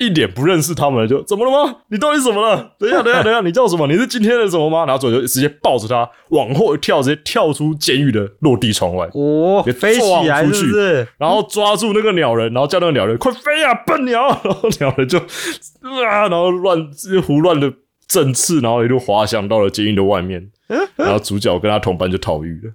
[0.00, 1.76] 一脸不认识他们，就怎么了吗？
[1.88, 2.72] 你到底怎么了？
[2.78, 3.86] 等一下，等一下，等一下，你叫什么？
[3.86, 4.86] 你是今天的什么吗？
[4.86, 11.06] 然后左就直接抱着他往后一跳，直接跳出监狱的落地窗外，哦，给飞起来出去不是？
[11.18, 14.26] 然后抓住那个鸟人，然后叫那个鸟人快飞啊，笨鸟！
[14.42, 16.90] 然后鸟人就啊，然后乱
[17.26, 17.70] 胡乱的
[18.08, 20.50] 振翅，然后一路滑翔到了监狱的外面，
[20.96, 22.72] 然后主角跟他同伴就逃狱了。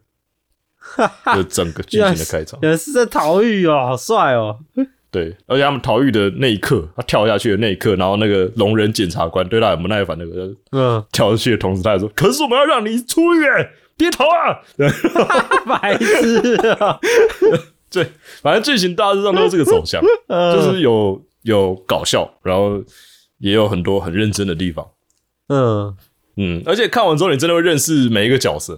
[1.33, 4.59] 这整个剧情的开场， 也是在逃狱哦，好帅哦！
[5.15, 13.39] 对，而且他们逃狱的那一刻，他跳下去的那一刻，然后那个龙人检察官对他很不耐烦，那个嗯，跳下去的同时，他还说：“可是我们要让你出狱，
[13.95, 14.89] 别逃啊！”对
[15.65, 16.99] 白痴啊，
[17.89, 22.83] 对，反正剧情大致上都是这个走向， 就是有有搞笑，然后
[23.39, 24.85] 也有很多很认真的地方。
[25.47, 25.95] 嗯
[26.35, 28.77] 嗯，而且看完之后，你真的会认识每一个角色，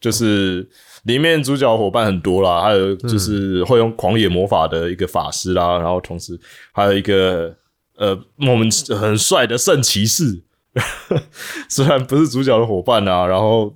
[0.00, 0.66] 就是
[1.04, 6.38] 里面主角伙伴很多啦，还有就是会用狂野魔法的一个法师啦，然后同时
[6.72, 7.56] 还有一个
[7.96, 8.68] 呃我们
[9.00, 10.42] 很帅的圣骑士，
[11.68, 13.74] 虽然不是主角的伙伴啊，然后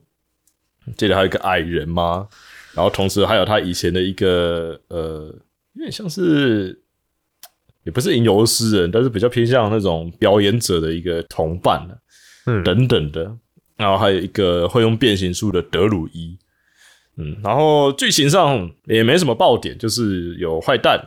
[0.97, 2.29] 这里还有一个矮人嘛，
[2.75, 5.35] 然后同时还有他以前的一个呃，
[5.75, 6.83] 有点像是。
[7.85, 11.97] 也不是吟游诗人，但是比较偏向那种表演者的一个同伴啊
[12.45, 12.63] 嗯。
[12.63, 13.35] 等等的，
[13.79, 16.37] 然后还有一个会用变形术的德鲁伊，
[17.19, 20.99] 嗯，然后剧情上也没什么爆点，就是有坏蛋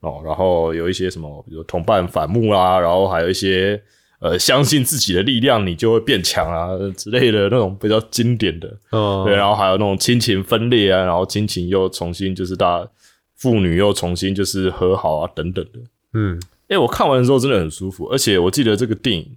[0.00, 3.80] 哦，然后有一些什么，比如同伴反目啦，然后还有一些
[4.20, 12.90] 呃相信自己的力量你就会变强啊之类的那种比较经典的，哦，对，然后还有那种亲情分裂啊，然后亲情又重新就是大家
[13.36, 15.78] 父女又重新就是和好啊等等的，
[16.14, 19.36] 嗯，哎、我看完的时候真的很舒服，而且我记得这个电影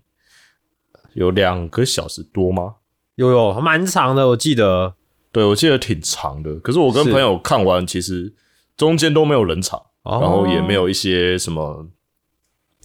[1.13, 2.75] 有两个小时多吗？
[3.15, 4.95] 有有蛮长的，我记得，
[5.33, 6.55] 对，我记得挺长的。
[6.61, 8.31] 可是我跟朋友看完，其实
[8.77, 11.85] 中间都没有冷场，哦然后也没有一些什么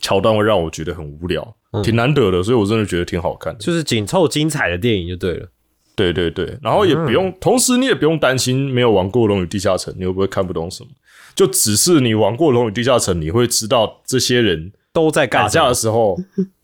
[0.00, 3.61] 桥段会让我觉得很无聊，嗯挺难得的，所以我真的觉得挺好看的。
[3.61, 5.46] 就是紧凑精彩的电影就对了。
[5.94, 10.88] 对对对，然后也不用，同时你也不用担心没有玩过《龙与地下城》，你会不会看不懂什么？
[11.34, 16.16] 就只是你玩过《龙与地下城》，你会知道这些人都在干打架的时候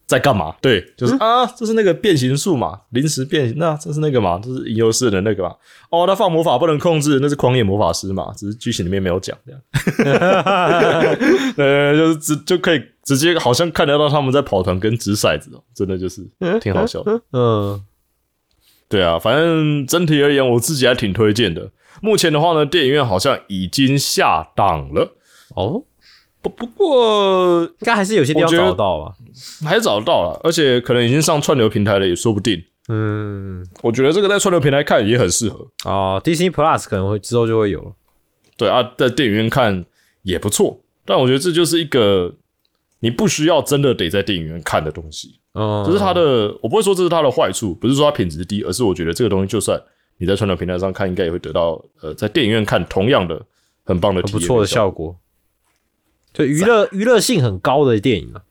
[0.06, 0.54] 在干嘛？
[0.60, 5.54] 对，就是、啊，这是那个变形术嘛，临时变形，那这是那个嘛，这是吟游诗人的那个嘛。
[5.90, 9.60] 哦，他放魔法不能控制，那是狂野魔法师嘛，只是剧情里面没有讲这样。
[11.56, 16.22] 呃，就是直就可以直接好像看得到他们在跑团跟掷骰子哦，真的就是
[16.60, 17.20] 挺好笑的。
[17.32, 17.82] 嗯，
[18.88, 21.70] 对啊，反正整体而言，我自己还挺推荐的。
[22.02, 25.16] 目前的话呢，电影院好像已经下档了，
[25.54, 25.84] 哦，
[26.44, 29.14] 不不过应该还是有些地方找得到吧。
[29.64, 32.62] 还是找得到了，而且可能已经上串流平台了，也说不定。
[32.88, 35.66] 嗯，我觉得这个在串流平台看也很适合。
[35.87, 37.92] 哦，Disney Plus 可能会之后就会有了。
[38.59, 39.87] 对啊，在电影院看
[40.22, 42.35] 也不错，但我觉得这就是一个
[43.00, 45.40] 你不需要真的得在电影院看的东西。
[45.54, 49.80] 嗯，这是它的，我不会说这是它的坏处，不是说它品质低，而是我觉得这个东西就算
[50.18, 53.40] 你在串流平台上看，应该也会得到呃在电影院看同样的
[53.85, 55.16] 很棒的，很不错的效果。
[56.34, 58.34] 就娱乐娱乐性很高的电影。
[58.34, 58.42] 啊。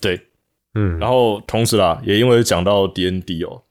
[0.00, 0.28] 对，
[0.74, 3.62] 嗯，然后同时啦，也因为讲到 D N D 哦，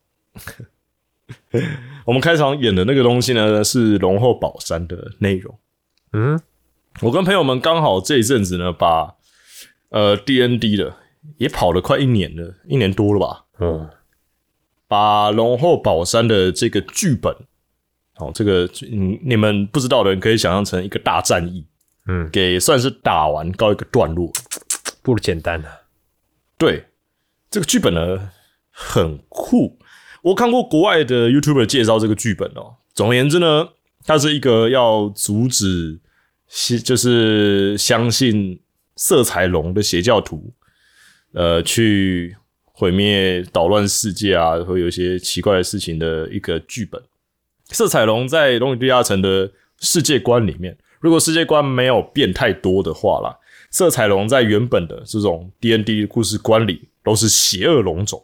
[2.05, 5.57] 我们开场演的那个东西呢是龙后宝山的内容。
[6.13, 6.39] 嗯，
[7.01, 9.15] 我跟朋友们刚好这一阵子呢，把
[9.89, 10.95] 呃 D N D 的
[11.37, 13.89] 也跑了快一年了，一年多了吧，嗯，
[14.87, 17.33] 把龙后宝山的这个剧本，
[18.17, 21.65] 哦，这个你你们不知道的人可以想象成一个大战役，
[22.07, 24.31] 嗯，给算是打完告一个段落。
[25.03, 25.81] 不简单啊。
[26.57, 26.85] 对，
[27.49, 28.29] 这个剧本呢
[28.69, 29.79] 很酷，
[30.21, 32.75] 我看过国外的 YouTuber 介绍这个剧本哦。
[32.93, 33.69] 总而言之呢，
[34.05, 35.99] 它是一个要阻止
[36.47, 38.61] 邪，就是相信
[38.95, 40.53] 色彩龙的邪教徒，
[41.33, 47.01] 呃，去毁灭、捣乱世界啊，会有一些奇怪的事情的一个剧本。
[47.69, 53.35] 色彩龙在《龙与地下城》的世界观里面，如果世界观没有变太多的话啦，
[53.71, 58.23] 色彩龙在原本的这种 D N D 故事观里都是邪恶龙种，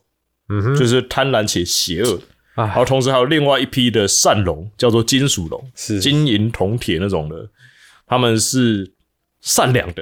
[0.49, 2.19] 嗯哼，就是贪婪且邪恶。
[2.55, 7.47] 啊然后同时还有另外一批的善龙，叫做金属龙，是金银铜铁那种的，
[8.07, 8.91] 他们是
[9.41, 10.01] 善良的、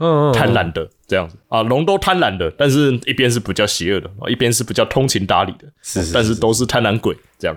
[0.00, 1.62] 嗯，嗯贪婪的这样子啊。
[1.62, 7.56] 龙都贪婪的，但是一边是比较邪恶的，一边是比较通情达理的，是是但是都是贪婪鬼这样。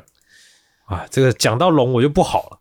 [0.88, 2.60] 啊，这个讲到龙我就不好了。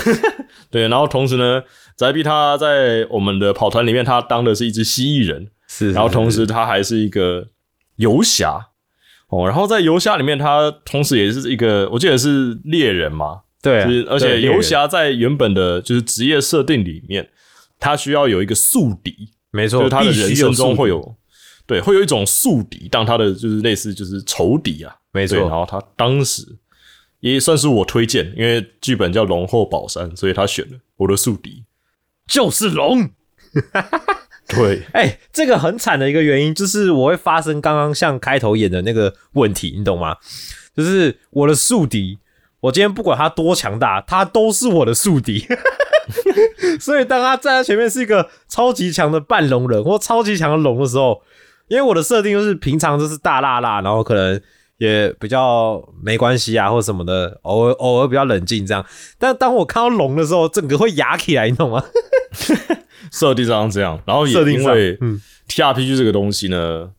[0.70, 1.62] 对，然后同时呢，
[1.96, 7.48] 宅碧他在我们的跑团里面，他当的是一只蜥蜴人，是，然后同时他还是一个
[7.96, 8.68] 游侠
[9.28, 17.28] 哦，然后在游侠里面，他同时也是一个，我记得是猎人嘛，对啊，就是而且游侠在原本的就是职业设定里面，
[17.78, 19.14] 他需要有一个宿敌，
[19.50, 21.16] 没错，就是他的人生中会有
[21.66, 26.42] 对会有一种宿敌，当他的就是类似就是仇敌啊，没错然后他当时
[27.22, 31.64] 也算是我推荐，因为剧本叫《龙后宝山》，所以他选了我的宿敌。
[32.26, 33.10] 就是龙。
[34.48, 40.16] 对， 哎、这个很惨的一个原因就是我会发生刚刚像开头演的那个问题，你懂吗？
[40.76, 42.18] 就是我的宿敌，
[42.60, 45.46] 我今天不管他多强大，他都是我的宿敌。
[46.80, 51.22] 所以当他站在前面是一个超级强的半龙人或超级强的龙的时候，
[51.68, 54.40] 因为我的设定就是平常就是大辣辣，然后可能
[54.82, 58.84] 也比较没关系啊或什么的，偶尔偶尔比较冷静这样。
[59.16, 61.84] 但当我看到龙的时候，整个会压起来，你懂吗？
[63.12, 66.90] 设定上这样，然后也设定上因为嗯 T R P G 这个东西呢，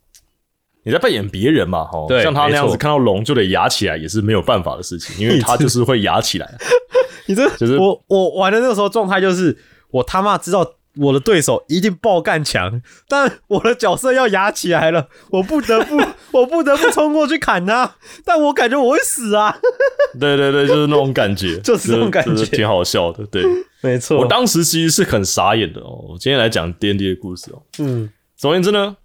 [0.83, 6.49] 你在扮演别人嘛，哈，对像他那样子看到龙就得压起来，也是没有办法的事情，因为 他就是会压起来。
[7.27, 9.57] 你这就是我我玩的那个时候状态就是
[9.91, 10.65] 我他妈知道
[10.97, 15.97] 我的对手一定爆干强，但我的角色要压起来了，我不得不
[16.37, 19.57] 我不得不冲过去砍他，但我感觉我会死啊！
[20.19, 23.25] 对对对，就是那种感觉， 就是那种感觉就是挺好笑的。
[23.27, 23.43] 对
[23.81, 26.05] 没错我当时其实是很傻眼的哦。
[26.09, 27.61] 我今天来讲 D N D 的故事哦。
[27.79, 28.97] 嗯总而言之呢，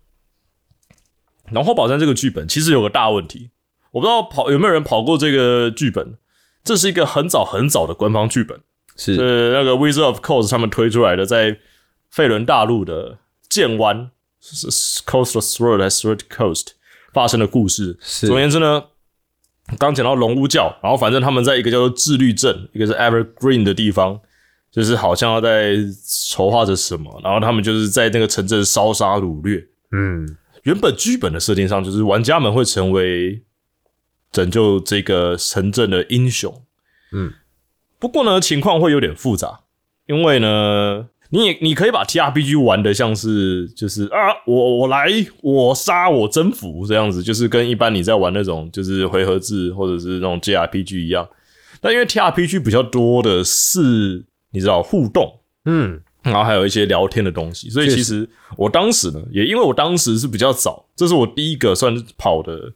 [1.54, 3.50] 《龙后宝山》这个剧本其实有个大问题，
[3.92, 6.18] 我不知道跑有没有人跑过这个剧本。
[6.64, 8.60] 这是一个很早很早的官方剧本，
[8.94, 11.56] 是是那个 Wizard of Coast 他们推出来的，在
[12.10, 13.18] 费伦大陆的
[13.48, 16.68] 剑湾是是 Coast of Sword 还是 Sword Coast
[17.12, 17.96] 发生的故事。
[18.00, 18.84] 是总而言之呢，
[19.78, 24.20] 刚讲到龙屋教，然后反正他们在一个叫做自律镇，一个是 Evergreen 的地方，
[24.70, 29.66] 就是好像要在筹划着什么，然后他们就是在那个城镇烧杀掳掠。
[29.90, 33.42] 嗯原本剧本的设定上，就是玩家们会成为
[34.30, 36.62] 拯救这个城镇的英雄。
[37.12, 37.32] 嗯，
[37.98, 39.60] 不过呢，情况会有点复杂，
[40.06, 45.08] 因为呢，你也你可以把 T R P G 玩的像是就是啊，我我来
[45.42, 51.28] 我杀我征服这样子，就是跟一般你在玩那种就是回合制或者是那种 J R P G 一样。
[51.80, 56.00] 但因为 T R P G 比较多的是你知道互动，嗯。
[56.24, 62.70] 然后还有一些聊天的东西，所以其实我当时呢，也因为我当时是比较早，这是我第一个算是跑的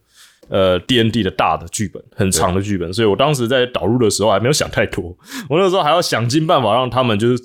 [0.47, 5.15] 呃 D N D 的大的剧本，很长的剧本，所以我当时在导入的时候还没有想太多，
[5.49, 7.43] 我那个时候还要想尽办法让他们就是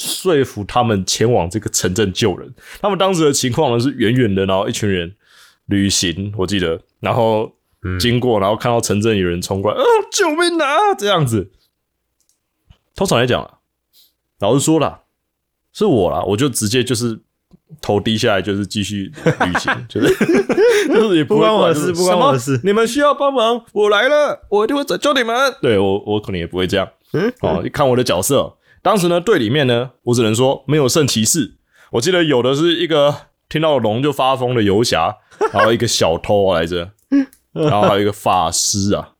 [0.00, 2.52] 说服他们前往这个城镇救人。
[2.80, 5.14] 他们当时的情况呢是远远的，然后一群人
[5.66, 7.52] 旅行，我记得，然后
[7.98, 11.50] 经过，然后看到城镇有人冲过来，啊，救命啊，这样子。
[12.94, 13.58] 通常来讲啊，
[14.38, 15.02] 老实说啦，
[15.72, 17.20] 是我啦，我就直接就是
[17.82, 19.12] 头低下来，就是继续
[19.44, 25.54] 旅行，就 是就是也不关我的事不关我的事你们需要帮忙，我来了，我一定会拯救你们。
[25.60, 26.88] 对我，我可能也不会这样。
[27.12, 31.54] 嗯哦，看我的角色，当时呢队里面呢，我只能说没有圣骑士，
[31.92, 33.14] 我记得有的是一个
[33.48, 35.16] 听到龙就发疯的游侠，
[35.52, 36.90] 然后一个小偷来着，
[37.52, 39.12] 然后还有一个法师啊，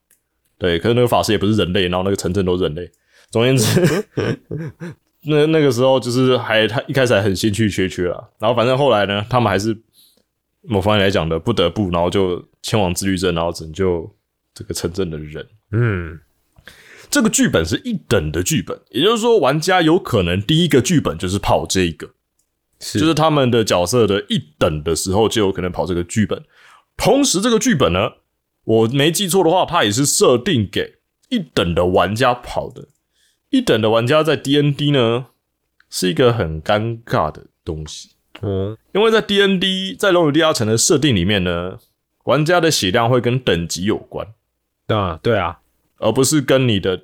[0.58, 2.90] 对，可是那个法师也不是人类，然后那个城镇都是人类。
[3.30, 4.04] 总而言之，
[5.26, 9.76] 那那个时候就是还他一开始还很兴趣缺缺啊，然后反正后来呢，他们还是
[10.62, 14.10] 某方面来讲的不得不，然后就前往自律镇，然后拯救
[14.54, 15.46] 这个城镇的人。
[15.72, 16.18] 嗯
[17.10, 22.10] 这个剧本是一等的剧本，也就是说，玩家有可能第一个剧本就是跑这一个，
[22.78, 26.42] 是就是他们的角色的一等的时候就有可能跑这个剧本。
[26.96, 28.12] 同时，这个剧本呢，
[28.64, 30.98] 我没记错的话，它也是设定给
[31.30, 32.88] 一等的玩家跑的。
[33.50, 35.26] 一等的玩家在 D N D 呢
[35.88, 38.10] 是一个很尴尬的东西，
[38.42, 41.78] 嗯因为在 D N D 在龙与地下城的设定里面呢，
[42.24, 44.28] 玩家的血量会跟等级有关。
[44.86, 45.59] 啊对啊，
[46.00, 47.00] 而不是跟你的，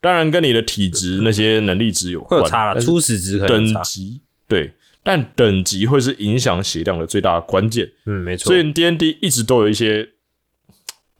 [0.00, 7.88] 当然跟你的体质那些能力值有关，会有差了，初始值可能，等级对，但等级会是影响血量的最大的关键。
[8.06, 8.46] 嗯没错。
[8.46, 10.08] 所，以 D N D 一直都有一些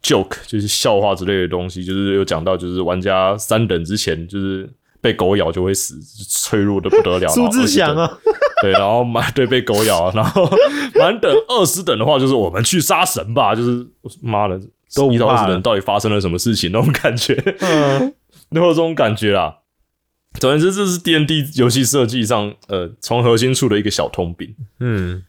[0.02, 4.68] joke，就是笑话之类的东西，就是有讲到，就是玩家三等之前就是
[5.00, 7.28] 被狗咬就会死，脆弱的不得了。
[7.34, 8.18] 苏志祥啊，啊，
[8.62, 10.48] 对，然后满 对被狗咬，然后
[10.94, 13.86] 满等二十等的话，就是我们去杀神吧，就是
[14.22, 14.60] 妈的，
[14.94, 17.34] 都不一到二十人到底发生了什么事情那种感觉。
[17.60, 18.14] 嗯
[18.50, 19.58] 都有这种感觉啦。
[20.40, 24.54] 总而言之，这是 D N D 游戏设计上呃从核心处的一个小通病。
[24.80, 25.24] 嗯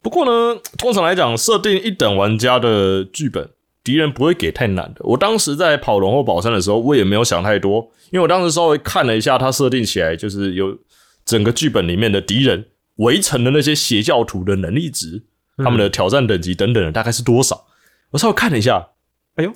[0.00, 3.50] 不过呢，通常来讲，设定一等玩家的剧本，
[3.82, 5.00] 敌人不会给太难的。
[5.00, 10.78] 我当时在跑龙或宝山的时候，我也没有想太多，因为我当时稍微看了一下，它设定起来就是有
[11.24, 15.24] 整个剧本里面的敌人围城的那些邪教徒的能力值、
[15.56, 17.66] 他们的挑战等级等等的大概是多少。
[18.10, 18.90] 我稍微看了一下，
[19.34, 19.52] 哎呦，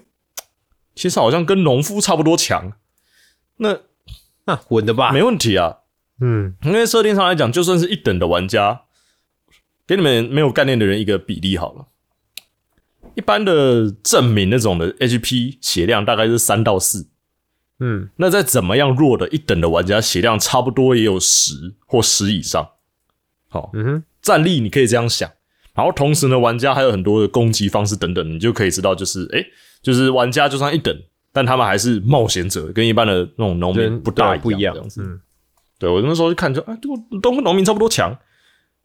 [0.94, 2.72] 其实好像跟农夫差不多强。
[3.56, 3.80] 那
[4.44, 5.78] 那稳的吧，没问题啊，
[6.20, 8.82] 嗯因为设定上来讲，就算是一等的玩家，
[9.86, 11.86] 给你们没有概念的人一个比例好了。
[13.14, 17.08] 一般的证明那种的 HP 血量大概是三到四，
[17.78, 22.70] 嗯那在怎么样弱的一等的玩家血量差不多也有十或十以上。
[23.48, 25.30] 好、嗯哼，战力你可以这样想，
[25.74, 29.46] 然后同时呢，玩家还有很多的攻击方式等等，你就可以知道，就是诶，
[29.82, 30.94] 就是玩家就算一等，
[31.32, 35.02] 但他们还是冒险者，跟一般的那种农民不大对不一样这样子。
[35.02, 35.20] 嗯
[35.78, 38.16] 对我那时候就看就，啊，都都跟农民差不多强，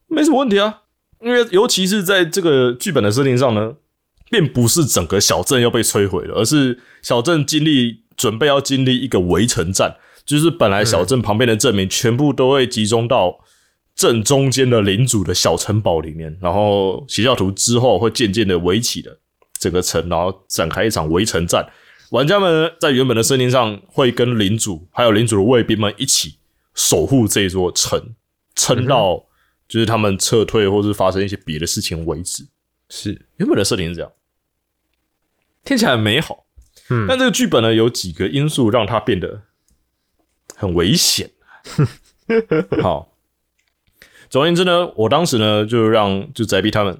[0.08, 0.80] 没什么问题啊。
[1.20, 3.74] 因为尤其是在这个剧本的设定上呢，
[4.32, 9.94] 并不是整个小镇要被摧毁了，而是小镇经历准备要经历一个围城战，
[10.26, 13.38] 就是本来小镇旁边的镇民全部都会集中到
[13.98, 19.18] 镇中间的领主的小城堡里面，然后邪教徒之后会渐渐的围起的
[19.58, 21.68] 整个城，然后展开一场围城战。
[22.10, 26.38] 玩家们在原本的森林上会跟领主还有领主的卫兵们一起
[26.76, 28.14] 守护这座城，
[28.54, 29.26] 撑到
[29.66, 32.46] 就是他们撤退或是发生一些别的事情为止。
[32.88, 34.12] 是，原本的设定是这样，
[35.64, 36.46] 听起来很美好，
[36.88, 39.42] 嗯但这个剧本呢有几个因素让它变得
[40.54, 41.32] 很危险。
[42.80, 43.07] 好，
[44.30, 46.98] 总而言之呢，我当时呢就让就宅逼他们，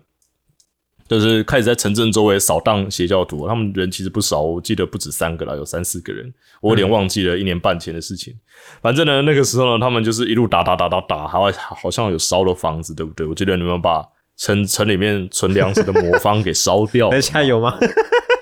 [1.09, 8.35] 就是开始在城镇周围扫荡邪教徒，他们人其实不少，我记得不止三个啦，有三四个人，我有点忘记了一年半前的事情。
[8.83, 13.26] 反正呢，那个时候呢，他们就是一路打打打打打，还好像有烧了房子，对不对？
[13.26, 14.05] 我记得你们把
[14.37, 17.79] 城城里面存粮食的魔方给烧掉了 等一下有吗？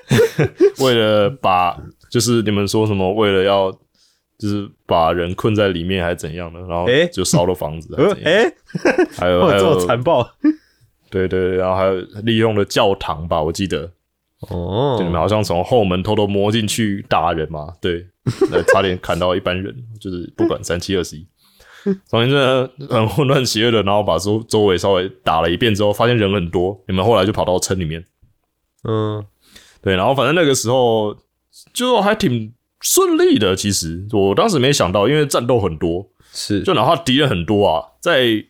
[0.79, 1.77] 为了把
[2.11, 3.71] 就是你们说什么，为了要
[4.39, 7.07] 就是把人困在里面还是怎样的，然后诶？
[7.09, 7.97] 就烧了房子？
[8.25, 8.53] 哎，
[9.17, 10.29] 还有哇这么还有残暴。
[11.11, 13.91] 对 对，对然后还有利用了教堂吧，我记得。
[14.51, 14.97] 哦。
[14.99, 18.07] 就你们好像从后门偷偷摸进去打人嘛，对，
[18.51, 21.27] 那差点砍到一般人， 就是不管三七二十一。
[22.05, 28.05] 总而言之，很混乱邪恶的，然后把周周围稍微打了一遍之后，发现人很多，你们后来就跑到村里面，
[28.83, 29.25] 嗯，
[29.81, 31.17] 对，然后反正那个时候
[31.73, 33.57] 就还挺顺利的。
[33.57, 38.45] 其实我当时没想到，因为战斗很多，是就哪怕敌人很多啊，在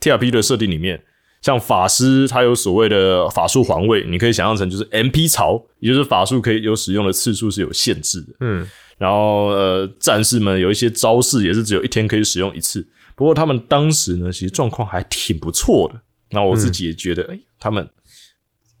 [0.00, 1.02] T R P 的设定里面，
[1.42, 8.34] 像法师他有所谓的法术环卫，你可以想象成就是 M P 槽，也就是法术可以有使用的次数是有限制的。
[8.40, 8.68] 嗯，
[8.98, 12.86] 然后呃，战士们有一些招式也是只有一天可以使用一次。
[13.14, 16.00] 不过他们当时呢，其实状况还挺不错的。
[16.30, 17.88] 那我自己也觉得，哎、他们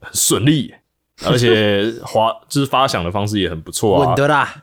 [0.00, 0.80] 很顺利耶，
[1.24, 4.14] 而且滑就是发响的方式也很不错啊稳。
[4.14, 4.62] 的啦，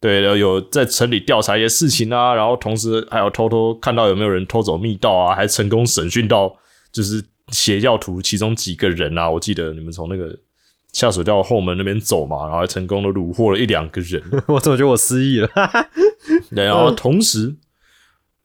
[0.00, 6.54] 对，然后有在城里调查一些事情啊，然后同时还有偷偷看到有没有人偷走密道啊，还成功审讯到
[6.92, 9.30] 就是邪教徒其中几个人啊。
[9.30, 10.36] 我记得你们从那个
[10.92, 14.22] 下水道后门那边走嘛，然后还成功的虏获了一两个人。
[14.46, 15.48] 我怎么觉得我失忆了？
[16.54, 17.56] 对，然后同时，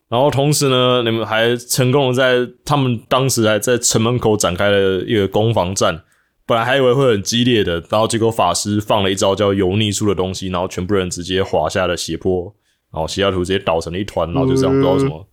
[0.07, 6.03] 然后同时呢，你们还成功的在他们当时还在城门口展开了一个攻防战。
[6.49, 12.51] 本来还以为会很激烈的，然后结果法师放了一招叫油腻术的东西，然后全部人直接滑下了斜坡，
[12.91, 15.27] 然后西雅图直接倒成了一团，然后就这样不知道为什么，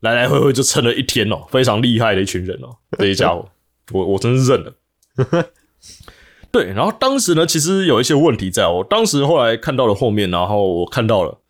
[0.00, 3.48] 来来回回就撑了一天哦，非常厉害的一群人哦，这一家伙，
[3.92, 4.74] 我我真是认了。
[6.50, 11.40] 对，然后当时呢，其实有一些问题在我当时后来看到了后面，然后我看到了，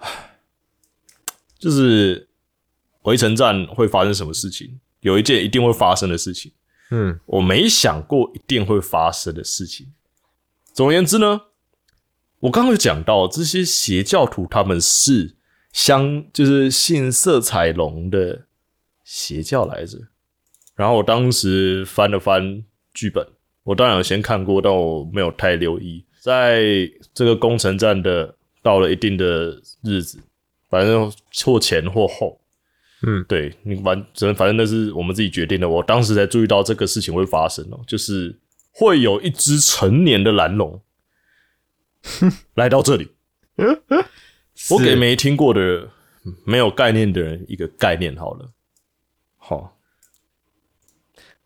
[1.58, 2.28] 就是
[3.04, 6.52] 围城战会发生什么事情，有一件一定会发生的事情，
[6.90, 9.86] 嗯，我没想过一定会发生的事情。
[10.72, 11.40] 总而言之呢，
[12.40, 15.36] 我刚刚有讲到这些邪教徒他们是
[15.72, 18.46] 相就是信色彩龙的
[19.04, 19.98] 邪教来着。
[20.74, 22.64] 然后我当时翻了翻
[22.94, 23.26] 剧本，
[23.64, 26.04] 我当然有先看过，但我没有太留意。
[26.20, 30.18] 在这个攻城战的到了一定的日子，
[30.68, 31.12] 反正
[31.44, 32.39] 或前或后，
[33.02, 35.68] 嗯，对你反正反正那是我们自己决定的。
[35.68, 38.38] 我当时才注意到这个事情会发生哦，就是
[38.72, 40.82] 会有一只成年的蓝龙
[42.54, 43.10] 来到这里。
[44.70, 45.88] 我给没听过的、
[46.44, 48.52] 没有概念的人一个概念好了。
[49.38, 49.78] 好，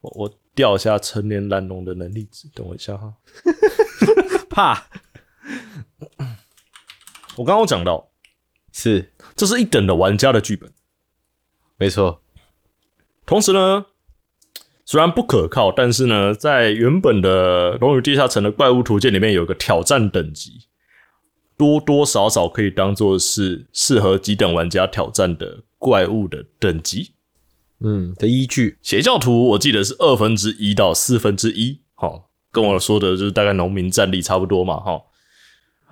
[0.01, 3.15] 我我调一下成年蓝龙的能力值，等我一下哈。
[4.51, 4.87] 怕
[7.37, 8.11] 我刚刚有讲到，
[8.73, 10.73] 是这是一等的玩家的剧本。
[11.85, 12.23] 没错，
[13.27, 13.85] 同时呢，
[14.87, 20.61] 虽然不可靠，但是呢，在原本的《龙与地下城》的怪物图鉴里面有个挑战等级，
[21.59, 27.13] 多多少少可以当做是适合几等玩家挑战的怪物的等级。
[27.81, 35.03] 嗯的依据邪教徒我记得是二分之一到四分之一，哈，跟我说的就是大概农民战力差不多嘛，哈。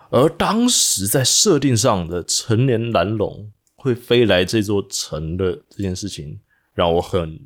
[0.09, 3.51] 而当时在设定上的成年蓝龙
[3.83, 6.39] 会飞来这座城的这件事情，
[6.73, 7.41] 让我很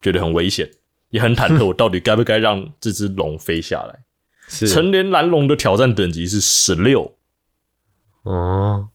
[0.00, 0.70] 觉得很危险，
[1.10, 4.00] 也很忐忑， 我到底该不该让这只龙飞下来？
[4.48, 7.14] 是成年蓝龙的挑战等级是十六，
[8.22, 8.88] 哦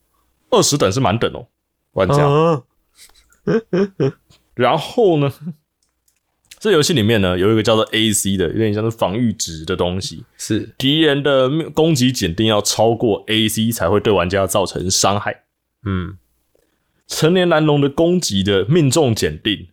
[0.50, 1.48] 二十等是满等哦，
[1.92, 2.26] 玩家。
[2.26, 2.64] 哦
[4.56, 5.32] 然后呢，
[6.60, 10.26] 这游戏里面呢，有一个叫做 AC 的，有点像是防御值的东西。
[10.38, 15.44] 是敌人的攻击减定要超过 AC 才会对玩家造成伤害。
[15.86, 16.18] 嗯，
[17.08, 19.68] 成年蓝龙的攻击的命中检定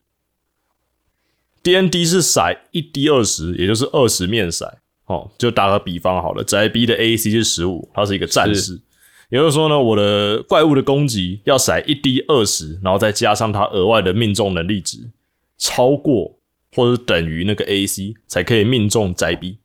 [1.63, 4.71] ，DND 是骰一 D 二十，也就是二十面骰。
[5.07, 8.81] 哦，就打个比方好了，宅 B 的 AC 是十五，它是一个战士。
[9.29, 15.11] 也就是说呢，我的怪物的攻击要骰一 D 二十，然后再加上它额外的命中能力值，
[15.59, 16.39] 超过
[16.75, 19.59] 或者等于那个 AC 才可以命中宅 B。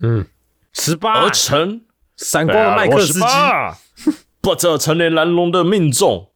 [0.00, 0.26] 嗯，
[0.72, 1.82] 十八而成
[2.16, 3.26] 闪光的麦克斯基，
[4.40, 6.30] 不，这成年蓝龙的命中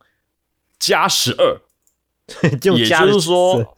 [0.78, 1.60] 加十二，
[2.50, 3.76] 也就是说，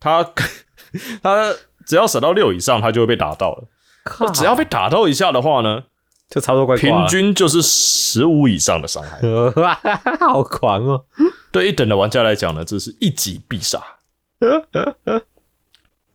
[0.00, 0.22] 他
[1.22, 1.54] 他
[1.86, 3.64] 只要闪到六以上，他就会被打到了。
[4.32, 5.84] 只要被打到一下的话呢，
[6.30, 9.20] 就差不多快平均就是十五以上的伤害。
[10.18, 11.04] 好狂哦！
[11.52, 13.82] 对一等的玩家来讲呢，这是一击必杀，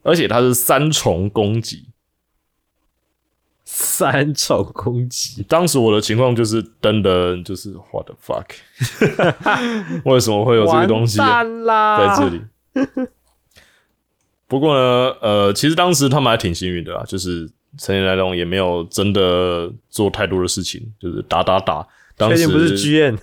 [0.01, 1.93] 而且它是三重攻击。
[3.76, 8.46] 三重攻击，当时我的情况就是登的，就是 what the fuck，
[10.06, 11.26] 为什么会有这个东西在
[12.16, 12.40] 这里？
[14.48, 17.50] 不过呢，呃，其实当时他们还挺幸运的啦，就是
[17.80, 21.84] 成年来龙也没有真的做太多的事情，就是打打打。
[22.16, 23.18] 当时不是 GN，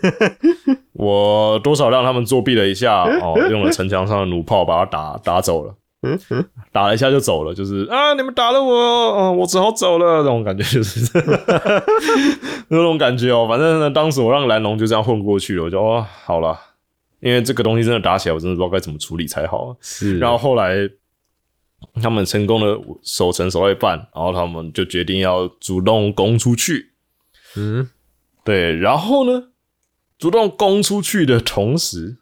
[0.95, 5.73] 我多少让他们作弊了一下，哦，用了城墙上的弩炮把他打打走了，
[6.73, 11.01] 打了一下就走了，就是啊，你们打了我，哦，我只好走了，那种感觉就是
[12.69, 13.47] 那种感觉哦。
[13.47, 16.59] 反正呢，当时我让蓝龙就这样混过去了，我就哦，好了，
[17.21, 19.77] 因为这个东西真的打起来，我真的不知道该怎么处理才好。
[19.81, 20.89] 是然后后来
[22.03, 26.93] 他们成功的守城守到一半，然后他们就决定要主动攻出去。
[27.57, 27.91] 嗯，
[28.43, 29.49] 对，然后呢，
[30.19, 32.17] 主动攻出去的同时，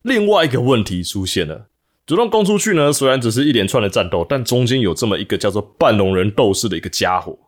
[0.00, 1.67] 另外一个问题出现了。
[2.08, 7.38] 主动攻出去呢，虽然只是一连串的战斗，但中间有这么一个叫做半龙人斗士的一个家伙。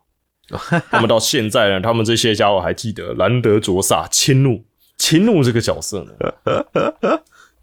[0.93, 4.63] 那么到现在呢，他们这些家伙还记得兰德卓萨亲怒
[4.99, 6.13] 亲怒这个角色呢？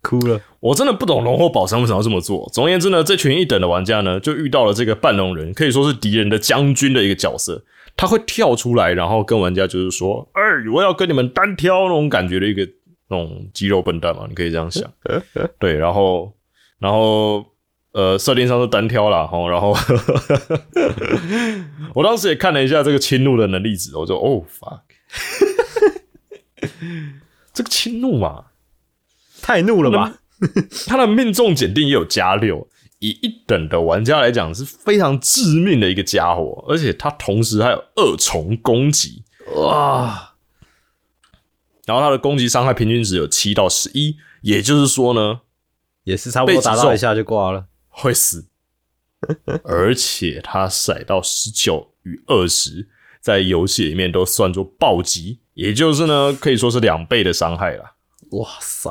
[0.03, 2.51] 哭了，我真的不懂龙或宝山为什么要这么做。
[2.53, 7.62] 总而言之呢，这群一等的玩家呢，就遇到了这个半龙人，可以说是敌人的将军的一个角色。
[7.96, 10.42] 他会跳出来，然后跟玩家就是说：“哎、
[10.72, 12.62] 我要跟你们单挑那种感觉的一个
[13.09, 14.88] 那种肌肉笨蛋嘛，你可以这样想。
[15.59, 16.32] 对，然后，
[16.79, 17.45] 然后，
[17.93, 19.76] 呃，设定上是单挑啦，吼，然后，
[21.95, 24.81] 我当时也看了一下这个侵入的能力值，我就哦 fuck，
[27.53, 28.45] 这个侵怒嘛，
[29.43, 30.18] 太怒了吧？
[30.87, 32.68] 他的命中检定也有加六，
[33.01, 39.24] 以一等的玩家来讲是非常致命的一个家伙，而且他同时还有二重攻击，
[39.57, 40.35] 哇，
[41.87, 45.41] 然后他的攻击伤害平均值有七到十一，也就是说呢
[46.09, 47.66] 也是差不多打到一下就挂了。
[47.88, 48.46] 会死，
[49.62, 52.88] 而且他甩到十九与二十，
[53.20, 57.96] 在游戏里面都算作暴击，也就是呢可以说是两倍的伤害了。
[58.30, 58.90] 哇塞，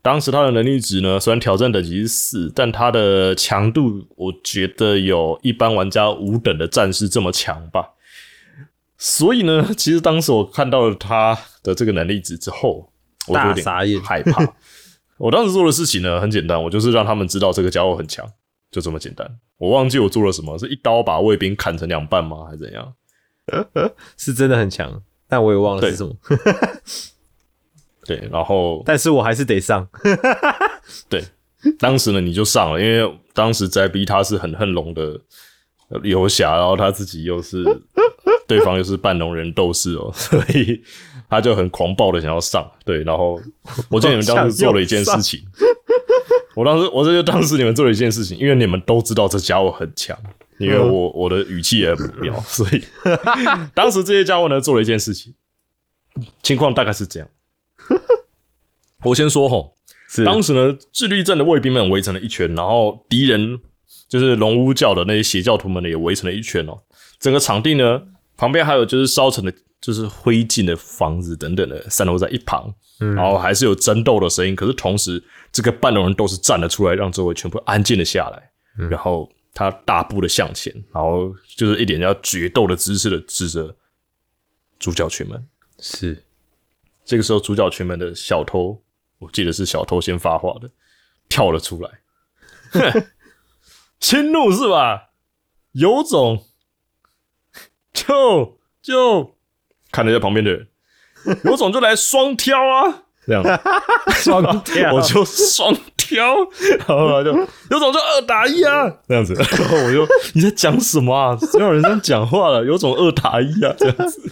[0.00, 7.90] 当时他的能力值呢，虽然挑战等级是四，但他的强度我觉得有一般玩家五等的战士这么强吧。
[8.96, 12.90] 所以呢，其实当时我看到了他的这个能力值之后，
[13.26, 14.42] 我就有点害怕。
[15.18, 18.26] 我当时做的事情呢很简单，我就是让他们知道这个家伙很强，
[18.70, 19.26] 就这么简单。
[19.58, 22.44] 我忘记我做了什么，是一刀把卫兵砍成两半吗？
[22.44, 22.92] 还是怎样？
[24.18, 26.14] 是真的很强，但我也忘了是什么。
[28.04, 29.88] 对，然后但是我还是得上。
[31.08, 31.24] 对，
[31.78, 35.20] 当时呢你就上了，因为当时在逼他是很恨龙的
[35.88, 37.64] 呃游侠，然后他自己又是
[38.46, 40.82] 对方又是半龙人斗士哦， 所以
[41.28, 42.70] 他就很狂暴的想要上。
[42.84, 43.40] 对，然后
[43.88, 45.40] 我记得你们当时做了一件事情，
[46.54, 50.16] 我当时我这就当时你们做了一件事情，因为你们都知道这家伙很强。
[50.58, 52.82] 因为我我的语气也很不妙， 所以
[53.74, 55.34] 当时这些家伙呢做了一件事情，
[56.42, 57.28] 情况大概是这样。
[59.04, 59.74] 我先说吼，
[60.08, 63.60] 是当时呢，自律镇的卫兵们围成了一圈，然后敌人
[64.08, 66.78] 就是龙巫教的那些邪教徒们呢也围成了一圈哦。
[67.20, 68.00] 整个场地呢，
[68.36, 74.54] 旁边还有就是烧成的，就是灰烬的房子等等的散落在一旁，然后还是有争斗的声音。
[74.54, 78.50] 可是同时，这个半龙人都是站了出来，让周围全部安静了下来。
[78.90, 83.74] 然后他大步的向前，然后就是一脸要决斗的姿势的指着
[84.78, 85.48] 主角群们。
[85.78, 86.22] 是
[87.04, 88.82] 这个时候，主角群们的小偷，
[89.18, 90.68] 我记得是小偷先发话的，
[91.28, 91.90] 跳了出来，
[92.72, 93.06] 哼，
[93.98, 95.10] 迁怒是吧？
[95.72, 96.44] 有种，
[97.96, 99.34] 就就
[99.90, 100.68] 看了一下旁边的人，
[101.44, 103.02] 有种就来双挑啊！
[103.26, 103.42] 这样，
[104.14, 106.36] 双挑，我就双挑，
[106.86, 107.32] 然后就
[107.70, 109.34] 有种就二打一啊，这样子。
[109.34, 111.36] 然后我就你在讲什么啊？
[111.54, 114.30] 没有人这样讲话了，有种二打一啊，这样子。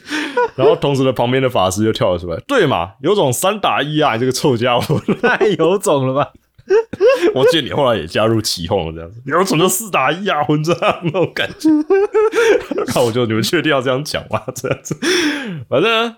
[0.54, 5.00] 然后同时的旁边的法师就跳了出来，对嘛，有种三打一啊，你这个臭家伙！
[5.20, 6.30] 太有种了吧？
[7.34, 11.68] 我记得你后来也加入起哄了，这样子，有种就四打一啊，混账那种感觉。
[12.94, 14.42] 那我就你们确定要这样讲吗？
[14.54, 14.96] 这样子，
[15.68, 16.16] 反正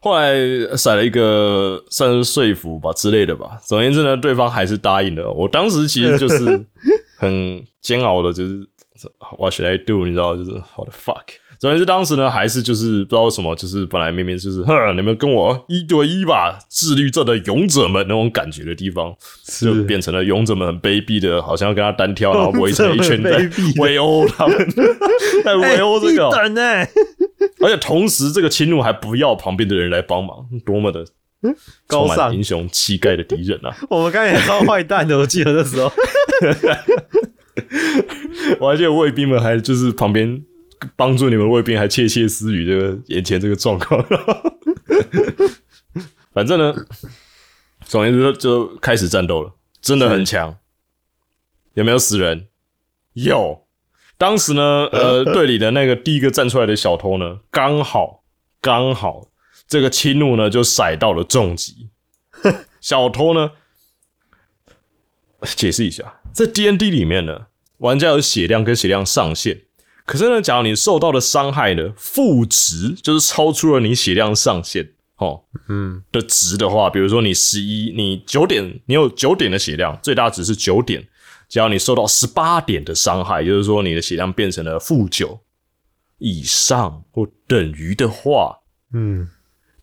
[0.00, 0.36] 后来
[0.76, 3.58] 甩了一个算是说服吧之类的吧。
[3.64, 5.30] 总而言之呢，对方还是答应了。
[5.32, 6.64] 我当时其实就是
[7.16, 8.66] 很煎熬的，就是
[9.38, 10.04] What should I do？
[10.06, 11.41] 你知道，就是 What the fuck？
[11.62, 19.14] 总而言之，当时呢还是就是不知道为什么，就是本来明明就是哼，你们跟我一对一吧，自律症的勇者们那种感觉的地方，
[19.60, 23.48] 就变成了勇者们很卑鄙的，好像要跟他单挑，然后围成一圈在
[23.78, 24.58] 围殴他们，
[25.44, 26.28] 在围殴这个
[27.60, 31.04] 而且同时，这个侵入还不要旁边的人来帮忙，多么的
[31.42, 31.54] 充
[31.86, 33.72] 高尚满英雄气概的敌人啊！
[33.88, 35.92] 我们刚才也超坏蛋的，我记得那时候。
[38.58, 40.42] 我还记得卫兵们还就是旁边
[40.96, 44.04] 帮助你们卫兵，还窃窃私语这个眼前这个状况。
[46.32, 46.74] 反正呢，
[47.84, 50.58] 总而言之就开始战斗了，真的很强。
[51.74, 52.48] 有没有死人？
[53.14, 53.66] 有。
[54.16, 58.24] 当时呢，呃， 队里的那个第一个站出来的小偷呢，刚好
[58.60, 59.28] 刚好
[59.66, 61.88] 这个轻怒呢就甩到了重击。
[62.80, 63.52] 小偷呢，
[65.56, 67.46] 解释一下，在 D N D 里面呢，
[67.78, 69.62] 玩家有血量跟血量上限。
[70.04, 81.08] 可是呢，假如你受到的伤害呢负值，就是超出了你血量上限哦，嗯，的值的话，比如说你十一，你九点，你有九点的血量，最大值是九点。
[81.48, 85.38] 只要你受到十八点的伤害，也就是说你的血量变成了负九
[86.16, 88.60] 以上或等于的话，
[88.94, 89.28] 嗯，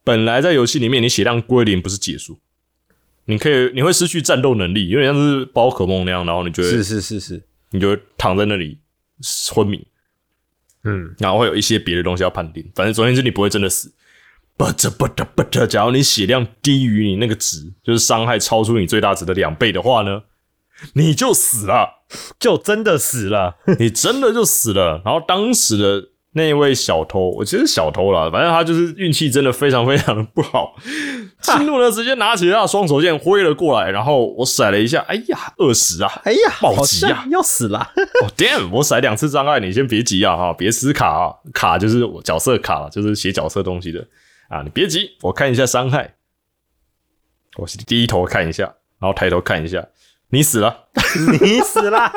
[0.03, 2.39] 本来在游戏里面你血量归零不是结束，
[3.25, 8.79] 你可以你会失去战斗能力，有点像是宝可梦那样，然后你就会是是是是，你就会躺在那里
[9.53, 9.85] 昏迷，
[10.83, 12.69] 嗯，然后会有一些别的东西要判定。
[12.75, 13.93] 反正总而言之，你不会真的死。
[14.57, 20.23] But but but，假如你血量低于你那个值，就是伤害超出你最大值的两倍的话呢，
[20.95, 22.03] 你就死了，
[22.37, 23.55] 就真的死了。
[23.79, 25.01] 你真的就死了。
[25.05, 30.75] 然后当时的那位小偷，我其实小偷啦，反正他就是运气真的非常非常的不好。
[31.41, 36.21] 进入呢，直接拿起他的双手剑挥了过来，然后我甩了一下，哎呀，二十啊！
[36.23, 37.79] 哎呀，好暴击啊像要死了。
[38.21, 38.69] 哦、 damn！
[38.71, 44.05] 我甩两次障碍，你先别急啊，哈，别撕卡啊，卡就是我角色卡，就是写角色东西的
[44.49, 46.15] 啊，你别急，我看一下伤害，
[47.57, 48.65] 我低头看一下，
[48.99, 49.87] 然后抬头看一下，
[50.29, 50.87] 你死了，
[51.41, 52.11] 你死了，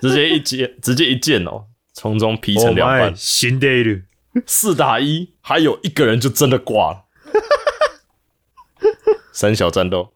[0.00, 1.64] 直接一剑，直接一剑哦，
[1.94, 4.02] 从中劈成两半，新的了。
[4.44, 7.04] 四打一，还有一个人就真的挂了，
[9.32, 10.12] 三小战斗。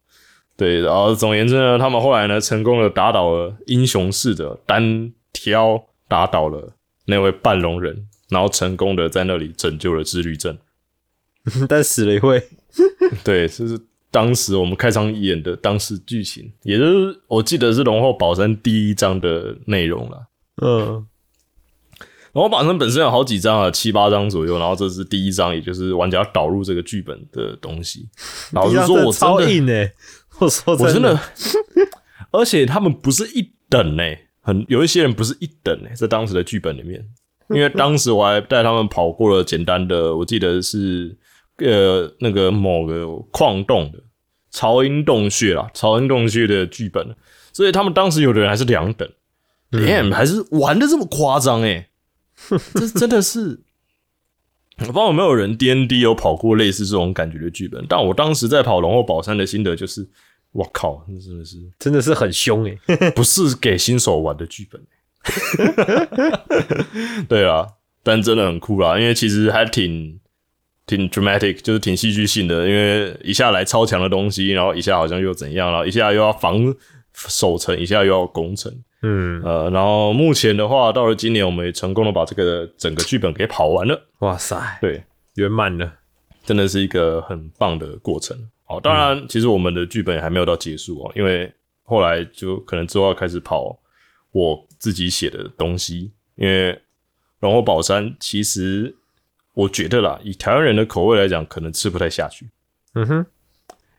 [0.57, 6.74] 对，然后总而言之呢，他们后来呢，成功的打倒了英雄式的单挑，打倒了
[7.05, 10.59] 那位半龙人，然后成功的在那里拯救了自律症。
[11.68, 12.43] 但死了一位。
[13.22, 13.79] 对，这是
[14.11, 20.26] 当时我们开场演的当时剧情，也就是我记得是《龙后宝山》第一章的内容了。
[20.61, 21.07] 嗯，
[22.39, 28.09] 龙后宝山本身有好几张啊，七八张左右，然后这是第一张，也就是玩家导入这个剧本的东西。
[28.55, 29.93] 老实说，我真超的
[30.39, 31.14] 我说我真的。
[31.14, 31.20] 的，
[32.30, 34.05] 而且他们不是一等呢、
[34.41, 37.05] 很有一些人不是一等呢、在当时的剧本里面，
[37.49, 41.18] 因为当时我还带他们跑过了简单的，我记得是
[41.57, 43.99] 呃那个某个矿洞的
[44.53, 47.05] 潮音洞穴啦，潮音洞穴的剧本，
[47.53, 49.11] 所以他们当时有的人还是两等
[49.72, 51.88] ，damn，、还是玩的这么夸张哎，
[52.74, 53.61] 这真的是。
[54.80, 60.09] 我不知道有没有人 D N D 有跑过类似这种感觉的剧本，但我当时在跑龙后宝山的心得就是，
[60.53, 62.78] 我靠，那真的是真的是很凶诶、
[63.11, 64.80] 不是给新手玩的剧本。
[67.28, 67.66] 对啊，
[68.05, 70.20] 但真的很酷啦，因为其实还挺
[70.86, 72.68] 挺 dramatic，就是挺戏剧性的。
[72.68, 76.72] 因为一下来超强的东西，然后一下好像又怎样，然后一下又要防
[77.14, 78.72] 守城，一下又要攻城。
[79.03, 84.09] 嗯，呃，然后目前的话，到了今年，我们也成功的把这个整个剧本给跑完了。
[84.19, 85.93] 哇塞，对，圆满了。
[86.45, 88.37] 真的是一个很棒的过程。
[88.65, 91.53] 好，当然，其实我们的剧本还没有到结束哦，因为
[91.85, 93.79] 后来就可能之后要开始跑
[94.33, 96.11] 我自己写的东西。
[96.37, 96.73] 因为
[97.41, 98.95] 《龙后宝山》其实
[99.53, 102.49] 我觉得啦，以台湾人的口味来讲，可能吃不太下去。
[102.95, 103.27] 嗯哼，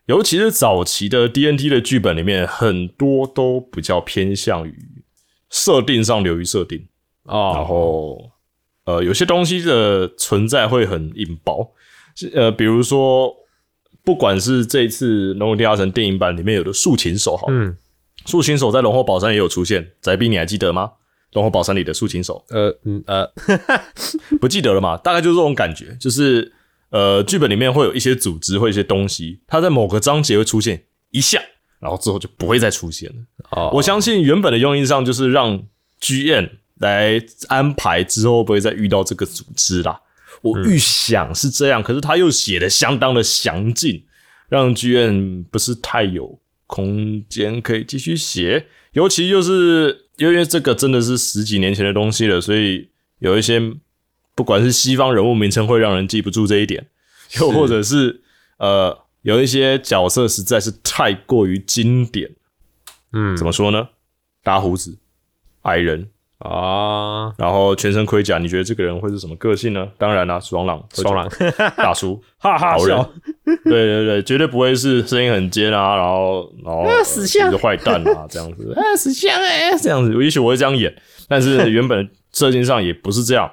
[0.06, 4.74] 尤其是早期的 D N T 的剧本里面，很多都比较偏向于
[5.50, 6.86] 设定上流于设定，
[7.24, 8.30] 哦，然后
[8.84, 11.70] 呃，有些东西的存在会很引爆，
[12.34, 13.32] 呃，比如说
[14.04, 17.76] 不管是这一次《龙与地下城》电影版里面有的竖琴手，好，嗯，
[18.26, 20.86] 竖琴手在《龙虎宝山》也有出现，宅逼你还记得吗？
[21.34, 23.30] 《龙虎宝山》里的竖琴手呃嗯呃，
[24.40, 24.96] 不记得了嘛？
[24.96, 26.52] 大概就是这种感觉，就是
[26.90, 31.40] 呃，剧本里面会有一些组织或一些东西，它在某个章节会出现一下，
[31.80, 33.16] 然后之后就不会再出现了。
[33.50, 35.62] 哦我相信原本的用意上就是让
[36.00, 40.00] GM 来安排之后会不会再遇到这个组织啦。
[40.42, 44.04] 我预想是这样，可是他又写的相当的详尽，
[44.48, 48.66] 让 GM 不是太有空间可以继续写。
[48.92, 52.88] 尤其就是因为这个真的是十几年前的东西了，所以
[53.18, 53.60] 有一些
[54.40, 56.86] 不管是西方人物名称会让人记不住这一点，
[57.38, 58.22] 又或者是
[58.56, 62.30] 呃有一些角色实在是太过于经典。
[63.12, 63.36] 嗯。
[63.36, 63.90] 怎么说呢？
[64.42, 64.96] 大胡子、
[65.64, 69.86] 矮人，啊，然后全身盔甲，你觉得这个人会是什么个性呢？
[69.98, 71.28] 当然啦、爽朗，爽朗，
[71.76, 73.06] 大叔， 哈哈好人，
[73.44, 77.50] 对对对，绝对不会是声音很尖啊，然后然后呃死相。
[77.50, 80.90] 是坏蛋啊 这样子，啊死相哎、这样子，也许我会这样演，
[81.28, 83.52] 但是原本设定上也不是这样。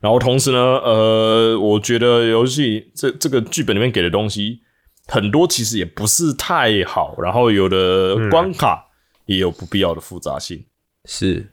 [0.00, 4.60] 然后同时呢，呃，我觉得游戏这这个剧本里面给的东西
[5.06, 8.86] 很多其实也不是太好，然后有的关卡
[9.26, 10.64] 也有不必要的复杂性。
[11.04, 11.50] 是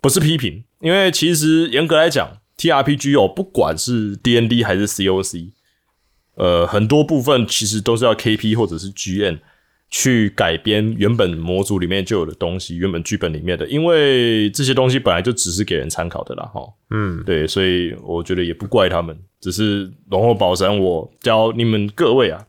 [0.00, 5.50] 不是批评，因为其实严格来讲，TRPG 哦，不管是 DND 还是 COC，
[6.36, 9.40] 呃，很多部分其实都是要 KP 或者是 GN
[9.88, 16.60] 去改编原本模组里面就有的东西，原本剧本里面的，因为这些东西本来就只是给人参考的啦，哈。
[16.90, 22.46] 嗯对，所以我觉得也不怪他们，只是龙后宝山，我教你们各位啊，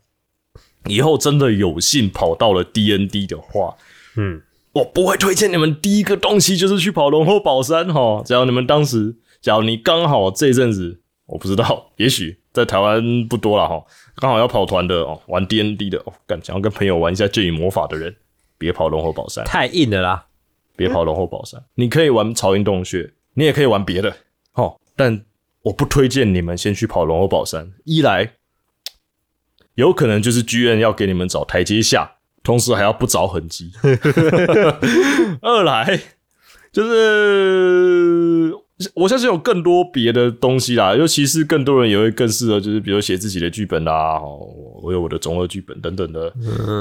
[0.88, 3.76] 以后真的有幸跑到了 DND 的话，
[4.16, 4.42] 嗯，
[4.74, 8.24] 我不会推荐你们第一个东西就是去跑龙后宝山哈。
[8.26, 13.86] 只要你们当时，假如你刚好这阵子，我不知道，也许在台湾不多了哈，
[14.16, 18.16] 刚好要跑团的哦，玩 DND 的哦，干想要跟朋友玩一下剑与魔法的人，
[18.58, 20.26] 别跑龙后宝山，太硬了啦，
[20.76, 21.64] 别跑龙后宝山。
[21.76, 24.18] 你可以玩潮音洞穴，你也可以玩别的，
[24.54, 25.24] 哦，但
[25.62, 27.72] 我不推荐你们先去跑龙后宝山。
[27.86, 28.34] 一来，
[29.76, 33.72] 有可能就是剧院要给你们找台阶下，同时还要不着痕迹。
[35.44, 36.02] 二来
[36.72, 38.52] 就是
[38.94, 44.40] 我相信有更多别的东西啦，尤其是更多人也会更适合，就是比如写自己的剧本啦，哦，
[44.84, 46.32] 我有我的综合剧本等等的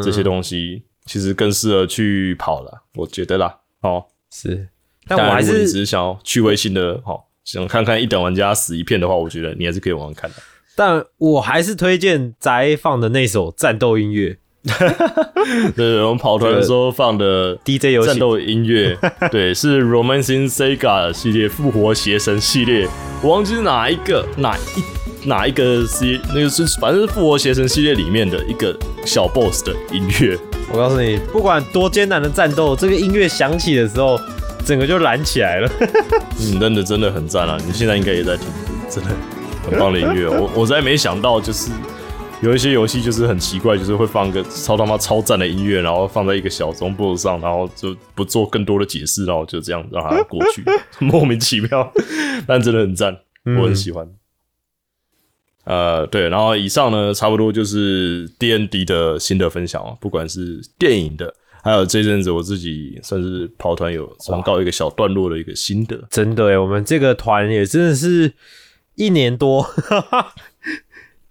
[0.05, 3.59] 这些东西，其实更适合去跑了，我觉得啦。
[3.81, 4.69] 哦，是，
[5.09, 10.37] 但我还是只是想要趣味性的，好、想看看一等玩家死一片的话，我觉得你还是可以玩玩看的。
[10.75, 14.37] 但我还是推荐宅放的那首战斗音乐
[15.77, 18.97] 对，我们跑团的时候放的 DJ 游戏战斗音乐，
[19.31, 22.89] 对，是 Romancing Sega 系列复活邪神系列，
[23.23, 30.37] 我忘记是哪一个哪一哪一个 C，那个是反正是复活邪神系列里面的一个小 BOSS 的音乐。
[30.73, 34.19] 我告诉你，不管多艰难的战斗，这个音乐响起的时候，
[34.65, 35.71] 整个就燃起来了。
[36.41, 37.57] 嗯，真的真的很赞啊！
[37.65, 38.47] 你现在应该也在听，
[38.91, 39.11] 真的
[39.71, 40.29] 很棒的音乐。
[40.29, 41.71] 我我实在没想到，就是
[42.43, 50.63] 有一些游戏就是很奇怪，就是会放个超他妈超赞的音乐，然后放在一个小中 boss 上，然后就不做更多的解释，然后就这样让它过去，
[51.05, 51.93] 莫名其妙，
[52.47, 53.19] 但真的很赞，
[53.59, 54.07] 我很喜欢。
[55.65, 61.35] 呃，对，然后以上呢，差不多就是 D N D 的心得分享啊，不管是电影的，
[61.65, 66.07] 还有这阵子我自己算是跑团有算告一个小段落的一个心得。
[66.11, 68.33] 真的耶，我们这个团也真的是
[68.95, 69.69] 一年多，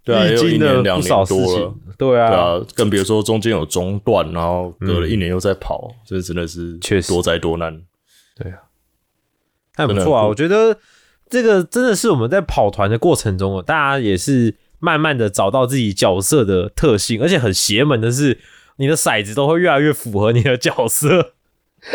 [0.05, 1.75] 对啊，也历有一年两年多了。。
[1.97, 7.81] 对啊，对啊，更别说中间有中断，然后隔了一年又在跑，这真的是确实多灾多难。
[8.37, 8.59] 对啊
[9.75, 10.27] 还不错啊。
[10.27, 10.77] 我觉得
[11.29, 18.39] 这个真的是我们在跑团的过程中哦，大家也是慢慢的找到自己角色的特性，而且很邪门的是，
[18.75, 21.33] 你的骰子都会越来越符合你的角色，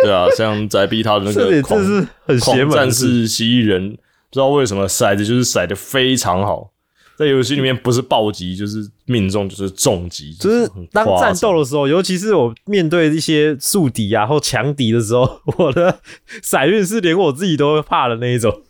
[0.03, 1.79] 对啊，像宅逼他的那个狂
[2.25, 3.25] 很邪门的事。
[3.25, 6.73] 士蜥蜴人，不知道为什么骰子就是骰的非常好，
[7.21, 16.01] 在游戏里面不是暴击就是命中就是重击，就是很当战斗的时候，尤其是我面对一些宿敌啊或强敌的时候， 我的
[16.43, 18.63] 骰运是连我自己都会怕的那一种。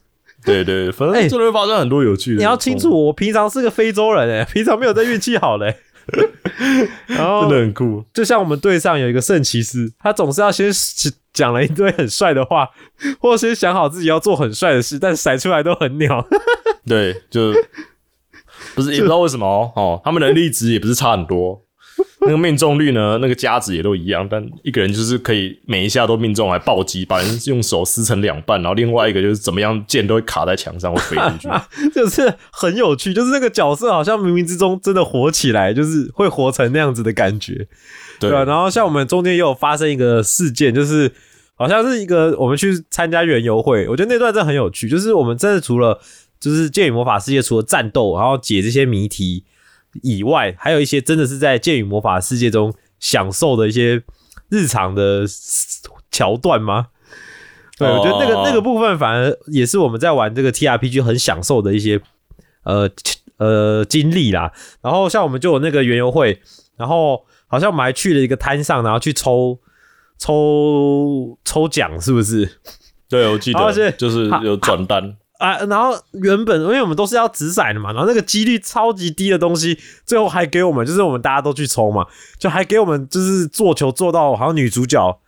[0.44, 2.38] 对对，反哎正真的会发生很多有趣的。
[2.38, 5.76] 你要清楚，，我平常是个非洲人诶、平常没有在运气好嘞、
[7.06, 8.02] 然后真的很酷。
[8.12, 10.72] 就像我们队上有一个圣骑士，他总是要先
[11.32, 12.68] 讲了一堆很帅的话，
[13.20, 16.26] 或先想好自己要做很帅的事，但甩出来都很鸟。
[16.88, 17.52] 对，就
[18.80, 21.60] 不是也不知道为什么哦哦，他们能力值也不是差很多，
[22.22, 31.48] 那个命中率呢，那个加值也都一样，但一个人就是可以每一下都命中，还暴击，把人用手撕成两半，然后另外一个就是怎么样剑都会卡在墙上会飞出去。
[31.94, 37.66] 就是很有趣，就是那个角色好像冥冥之中真的活起来，就是会活成那样子的感觉，
[38.18, 38.30] 对。
[38.30, 41.10] 然后像我们中间也有发生一个事件，就是
[41.54, 45.98] 好像是一个我们去参加园游会，我觉得那段真的很有趣，就是我们真的除了
[46.40, 49.44] 就是剑与魔法世界除了战斗，然后解这些谜题
[50.02, 54.02] 以外，还有一些真的是在剑与魔法世界中享受的一些
[54.48, 55.24] 日常的
[56.10, 56.88] 桥段吗？
[57.78, 62.00] 对，我觉得那个哦那个部分反而也是我们在玩这个 TRPG 很享受的一些
[62.64, 62.90] 呃
[63.38, 64.52] 呃经历啦。
[64.82, 66.42] 然后像我们就有那个园游会，
[66.76, 69.58] 然后好像我们还去了一个摊上，然后去抽
[70.18, 72.60] 抽抽奖，是不是？
[73.08, 82.06] 对，我记得就是有转单，啊，然后原本因为我们都是要掷骰的嘛，然后那个几率超级低的东西，最后还给我们，就是我们大家都去抽嘛，
[82.38, 85.18] 就还给我们就是做球做到好像女主角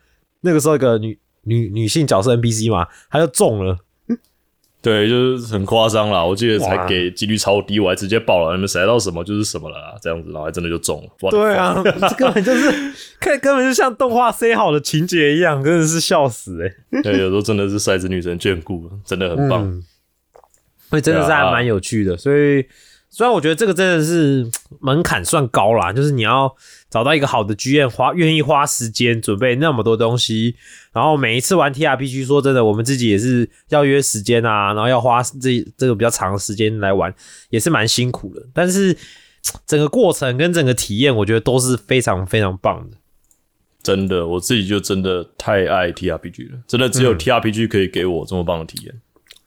[0.42, 3.78] 那个时候一个女女女性角色 NPC 嘛，她就中了，
[4.82, 6.24] 对，就是很夸张啦。
[6.24, 11.08] 我记得才哇给几率超低，我还直接爆了，你们甩到什么就是什么了啦，这样子，然后还真的就中了。
[11.20, 19.64] 哇对啊，这根本就是看根本就像动画塞好的情节一样，真的是笑死哎、对，有时候真的是骰子女神眷顾，真的很棒。
[19.64, 19.82] 嗯，
[20.92, 22.14] 所以真的是还蛮有趣的。
[22.18, 22.62] 所以
[23.08, 24.46] 虽然我觉得这个真的是
[24.78, 26.54] 门槛算高啦，就是你要
[26.90, 30.54] 找到一个好的剧院，花愿意花时间准备那么多东西，
[30.92, 37.14] 然后每一次玩 TRPG，说真的，我们自己也是要约时间啊，然后要花这这个比较长的时间来玩，
[37.48, 38.42] 也是蛮辛苦的。
[38.52, 38.94] 但是
[39.66, 42.98] 整个过程跟整个体验，我觉得都是非常非常棒的。
[43.82, 48.94] 真的，我自己就真的太爱 TRPG 了，真的只有 TRPG 可以给我这么棒的体验，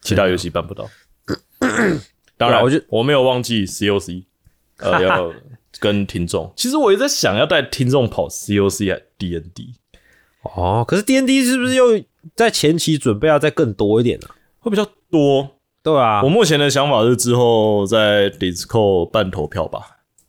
[0.01, 0.87] 其他游戏办不到。
[2.37, 4.25] 当然，我就我没有忘记 COC，
[4.79, 5.33] 呃，要
[5.79, 6.51] 跟听众。
[6.55, 9.75] 其实我也在想要带听众跑 COC 还 DND，
[10.43, 12.01] 哦，可是 D N D 是不是又
[12.35, 14.27] 在前期准备要再更多一点呢、
[14.59, 15.51] 会比较多。
[15.83, 19.79] 对啊，我目前的想法是之后在 Discord 办投票吧。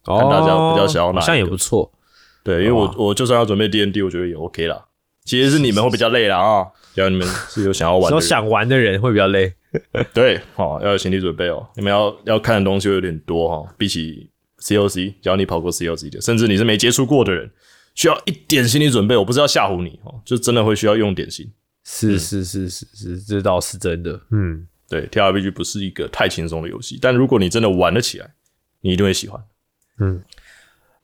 [0.04, 1.90] 哦看大家比较想要哪一个好像也不错。
[2.44, 4.84] 对，因为我我就算要准备 DND，我觉得也 OK 啦。
[5.24, 9.52] 其实是你们会比较累了啊，只要你们 是有想要玩的说人，想玩的人会比较累。
[10.14, 11.68] 对，好、要有心理准备哦。
[11.76, 14.30] 你们要要看的东西会有点多哈、比起
[14.60, 17.50] COC，只要你跑过 COC 的，甚至你是没接触过的人，
[17.94, 19.16] 需要一点心理准备。
[19.16, 21.52] 我不是要吓唬你哦，就真的会需要用点心。
[21.84, 24.20] 是是是是是，这倒是真的。
[24.30, 28.28] 嗯，对，TRPG 不是一个太轻松的游戏，但如果你真的玩得起来，
[28.80, 29.40] 你一定会喜欢。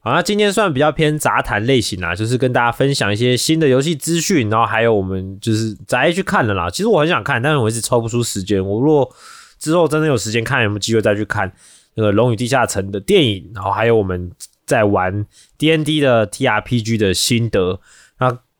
[0.05, 6.69] 好，那今天算比较偏杂谈类型啦，就是跟大家分享一些新的游戏资讯，然后还有我们就是宅去看了啦。
[6.69, 8.61] 其实我很想看，但是我一直抽不出时间。
[8.61, 9.09] 我如果
[9.57, 11.49] 之后真的有时间看，有没有机会再去看
[11.95, 14.29] 那个《龙与地下城》的电影，然后还有我们
[14.65, 15.25] 在玩
[15.57, 17.79] D N D 的 T R P G 的心得。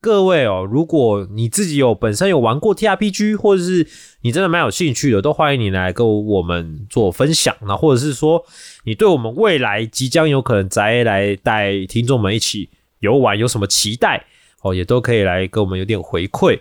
[0.04, 3.88] 各位哦，如果你自己有本身有玩过 T R P G，或者是
[4.20, 7.56] 你真的蛮有兴趣的，都欢迎你来跟我们做分享。
[7.66, 8.44] 那或者是说，
[8.84, 14.26] 你对我们未来即将有可能宅来带听众们一起游玩有什么期待
[14.62, 16.60] 哦，也都可以来跟我们有点回馈。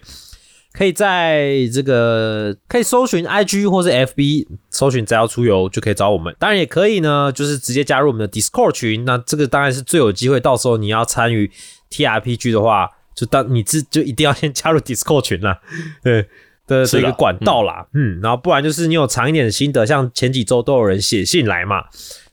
[0.72, 6.32] 可以在这个可以搜寻 IG 或是 FB 搜寻“只要出游”就可以找我们。
[6.38, 9.04] 当然也可以呢，就是直接加入我们的 Discord 群。
[9.04, 11.50] 那这个当然是最有机会，到时候你要参与
[11.90, 15.60] TRPG 的话，就当你自就一定要先加入 Discord 群啦。
[16.02, 16.26] 对
[16.66, 21.84] 的这个管道啦，嗯，然后不然就是你有长一点的心得，像前几周都有人写信来嘛，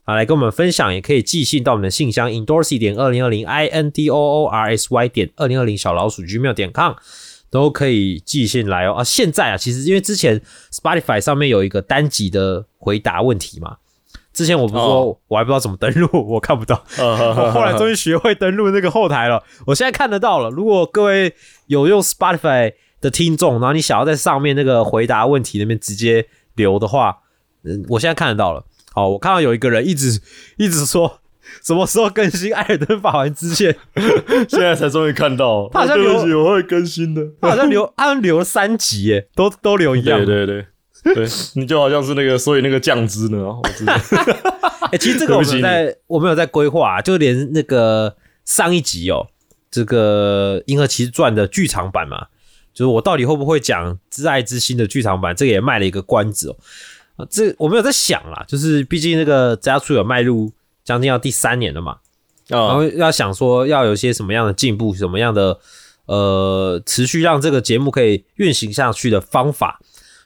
[0.04, 6.94] 啊，来跟我们分享，也可以寄信到我们的信箱 indorsy 点二零二零 i n d o o r s y 点二零二零小老鼠 gmail 点 com
[7.50, 8.94] 都可以寄信来哦。
[8.94, 10.40] 啊，现在啊，其实因为之前
[10.72, 13.78] Spotify 上面有一个单集的回答问题嘛，
[14.40, 20.50] 之前我不是说、哦我还不知道怎么登录， 我看不到，我我后来终于学会登录那个后台了，我现在看得到了。
[20.50, 21.34] 如果各位
[21.68, 22.72] 有用 Spotify
[23.02, 26.26] 的听众，然后你想要在上面那个回答问题那边直接
[26.56, 27.18] 留的话，
[27.66, 28.64] 嗯，我现在看得到了。
[28.94, 30.22] 好，我看到有一个人一直
[30.56, 31.20] 一直说
[31.62, 33.76] 什么时候更新《艾尔登法环支线》，
[34.48, 37.22] 现在才终于看到，他好像有对不起，我会更新的。
[37.42, 40.18] 他好像留，他好像留了三集耶，都都留一样。
[40.18, 40.66] 对对对
[41.16, 43.94] 对，你就好像是那个，所以那个酱汁呢，我知道。
[44.92, 49.28] 哎、 其实这个我们在我们有在规划、啊，就连那个上一集哦，
[49.72, 52.28] 这个《银河骑士传》的剧场版嘛，
[52.74, 56.56] 就是我到底会不会讲《挚爱之心》的剧场版，这个也卖了一个关子哦。
[57.16, 60.52] 啊，这我没有在想啦，就是毕竟那个家出有迈入
[60.84, 61.98] 将近要第三年了嘛，
[62.48, 65.60] 然啊后，要想说要有一些什么样的进步，什么样的
[66.06, 69.80] 呃持续让这个节目可以运行下去的方法，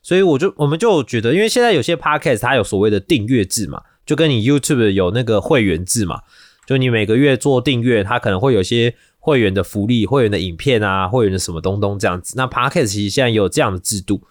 [0.04, 6.20] 所以我就我们就觉得，因为现在有些 podcast 它有所谓的订阅制嘛，就跟你 YouTube 有那个会员制嘛，
[6.68, 12.34] 就你每个月做订阅，它可能会有些会员的福利、会员的影片啊、会员的什么东东这样子。
[12.36, 14.22] 那 Podcast 其实现在有这样的制度，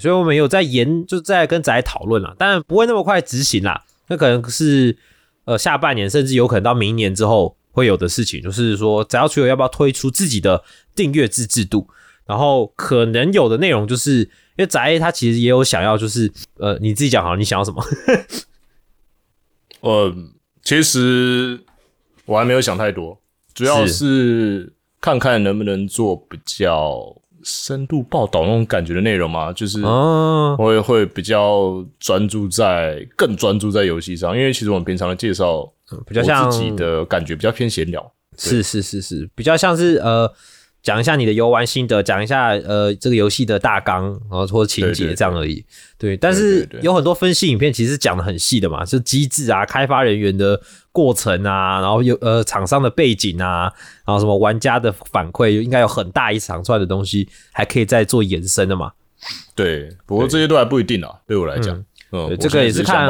[0.00, 4.96] 所以我们有在研，就在跟仔讨论啦，当然不会那么快执行啦，那可能是
[5.44, 10.64] 呃下半年，甚至有可能到明年之后会有的事情，就是说只要出有要不要推出自己的
[10.96, 11.86] 订阅制制度，
[12.26, 17.84] 然后可能有的内容就是因为宅他其实也有想要，就是呃你自己讲好，你想要什么？
[19.80, 20.14] 呃，
[20.62, 21.60] 其实
[22.26, 23.20] 我还没有想太多，
[23.54, 24.72] 主要是。
[25.02, 27.02] 看看能不能做比较
[27.42, 35.66] 深度报道那种感觉的内容嘛，就是哦，会会比较专注在更专注在游戏上，因为其实我们平常的介绍
[36.06, 40.30] 比较像自己的感觉比较偏闲聊，是是是是，比较像是呃，
[40.82, 45.64] 讲一下你的游玩心得，讲一下呃这个游戏的大纲，然后或者情节这样而已。
[45.98, 50.60] 对，但是有很多分析影片其实讲的很细的嘛，就机制啊、开发人员的
[50.92, 53.72] 过程啊，然后有呃厂商的背景啊，
[54.06, 58.92] 然后什么玩家的反馈，应该有很大一长串的东西，还可以再做延伸的嘛。
[59.54, 61.36] 对，不过这些都还不一定啊，对。
[61.36, 61.76] 我来讲，
[62.12, 63.06] 嗯，这个也是看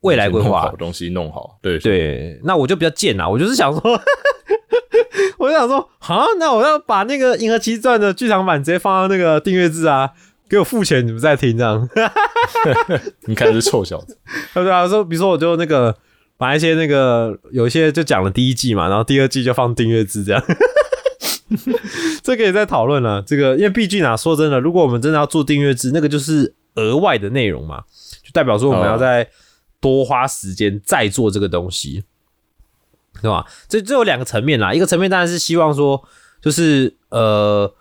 [0.00, 0.72] 未来规划。
[0.78, 4.00] 东西弄好，对对，那我就比较贱啦，我就是想说，
[5.38, 10.10] 我就想说，好，那我要把那个《银河奇传》的剧场版直接放到那个订阅制啊，
[10.48, 11.88] 给我付钱，你们再听这样，
[13.26, 14.16] 你看是臭小子，
[14.54, 14.86] 对不对啊？
[14.88, 15.94] 说，比如说我就那个
[16.36, 20.42] 把一些那个有一些就讲了第一季嘛，然后第二季就放订阅制这样。
[22.22, 27.82] 这个也在讨论了，这个因为毕竟啊，说真的，如果我们真的要做订阅制，那个就是额外的内容嘛，
[28.24, 29.28] 就代表说我们要再
[29.80, 32.02] 多花时间再做这个东西，
[33.22, 33.44] 对吧？
[33.68, 36.02] 这这有两个层面啦，一个层面当然是希望说，
[36.40, 37.72] 就是呃，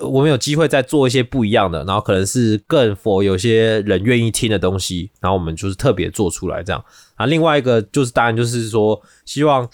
[0.00, 6.84] 我们有机会再做一些不一样的，然后可能是更 for 有些人愿意听的东西，然后我们就是特别做出来这样
[7.16, 7.26] 啊。
[7.26, 9.68] 另外一个就是当然就是说，希望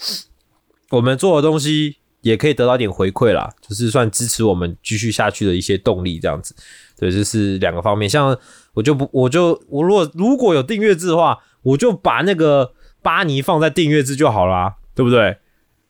[0.91, 6.55] 我们做的东西也可以得到一点回馈啦，就是算支持我们继续下去的一些动力这样子。
[6.99, 8.09] 对，这是两个方面。
[8.09, 8.37] 像
[8.74, 12.72] 我就不，我就我如果如果有订阅制的话，我就把那个
[13.03, 15.38] 巴尼放在订阅制就好啦，对不对？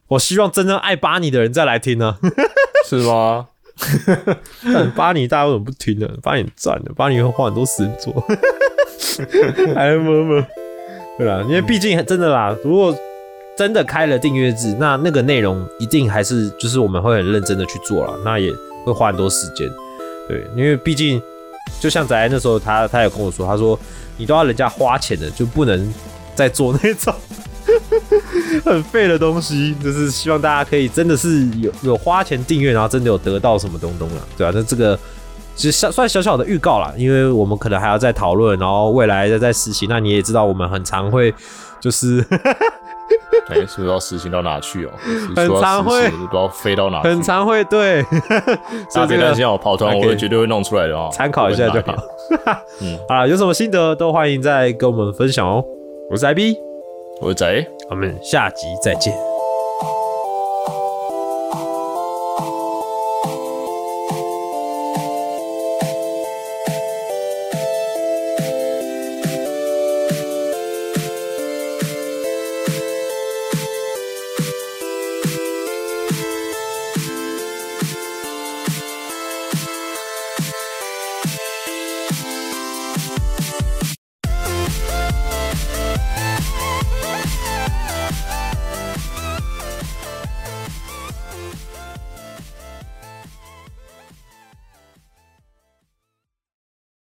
[0.09, 2.19] 我希望真正爱巴尼的人再来听呢。
[2.87, 3.49] 是吗？
[4.97, 6.09] 巴尼大家为什么不听呢？
[6.23, 8.13] 巴尼很赞的，巴尼会花很多时间做。
[9.77, 10.47] 哎么么，
[11.19, 12.97] 对啦，因为毕竟真的啦，如果
[13.57, 18.53] 真的开了订阅制，那那个内容一定还是就是我们会很认真的去做了，那也
[18.85, 19.69] 会花很多时间。
[20.29, 21.21] 对，因为毕竟
[21.81, 23.79] 就像仔那时候他他也跟我说，他说
[24.17, 25.93] 你都要人家花钱的，就不能
[26.39, 27.13] 再做那种
[28.65, 29.75] 很废的东西。
[29.83, 34.97] 就是希望大家可以真的是有有花钱订阅，然后真的有得到什么东东了，对啊，那这个。
[35.57, 39.89] 其实算小小的预告啦，因为我们可能还要再讨论，然后未来再再实行。
[39.91, 41.35] 那你也知道，我们很常会
[41.81, 42.25] 就是
[43.51, 44.91] 哎，是不是要实行到哪去哦？
[45.35, 48.05] 很常会不知道飞到哪去，很常会对，
[48.89, 51.93] 所 大家别担心我，跑团我会绝对会弄出来的哦，参考一下就好。
[52.81, 55.65] 嗯好啦，有什么心得都欢迎再跟我们分享哦。
[56.11, 56.59] 我是 IB，
[57.21, 57.67] 我是仔。
[57.91, 59.28] 我们下集再见。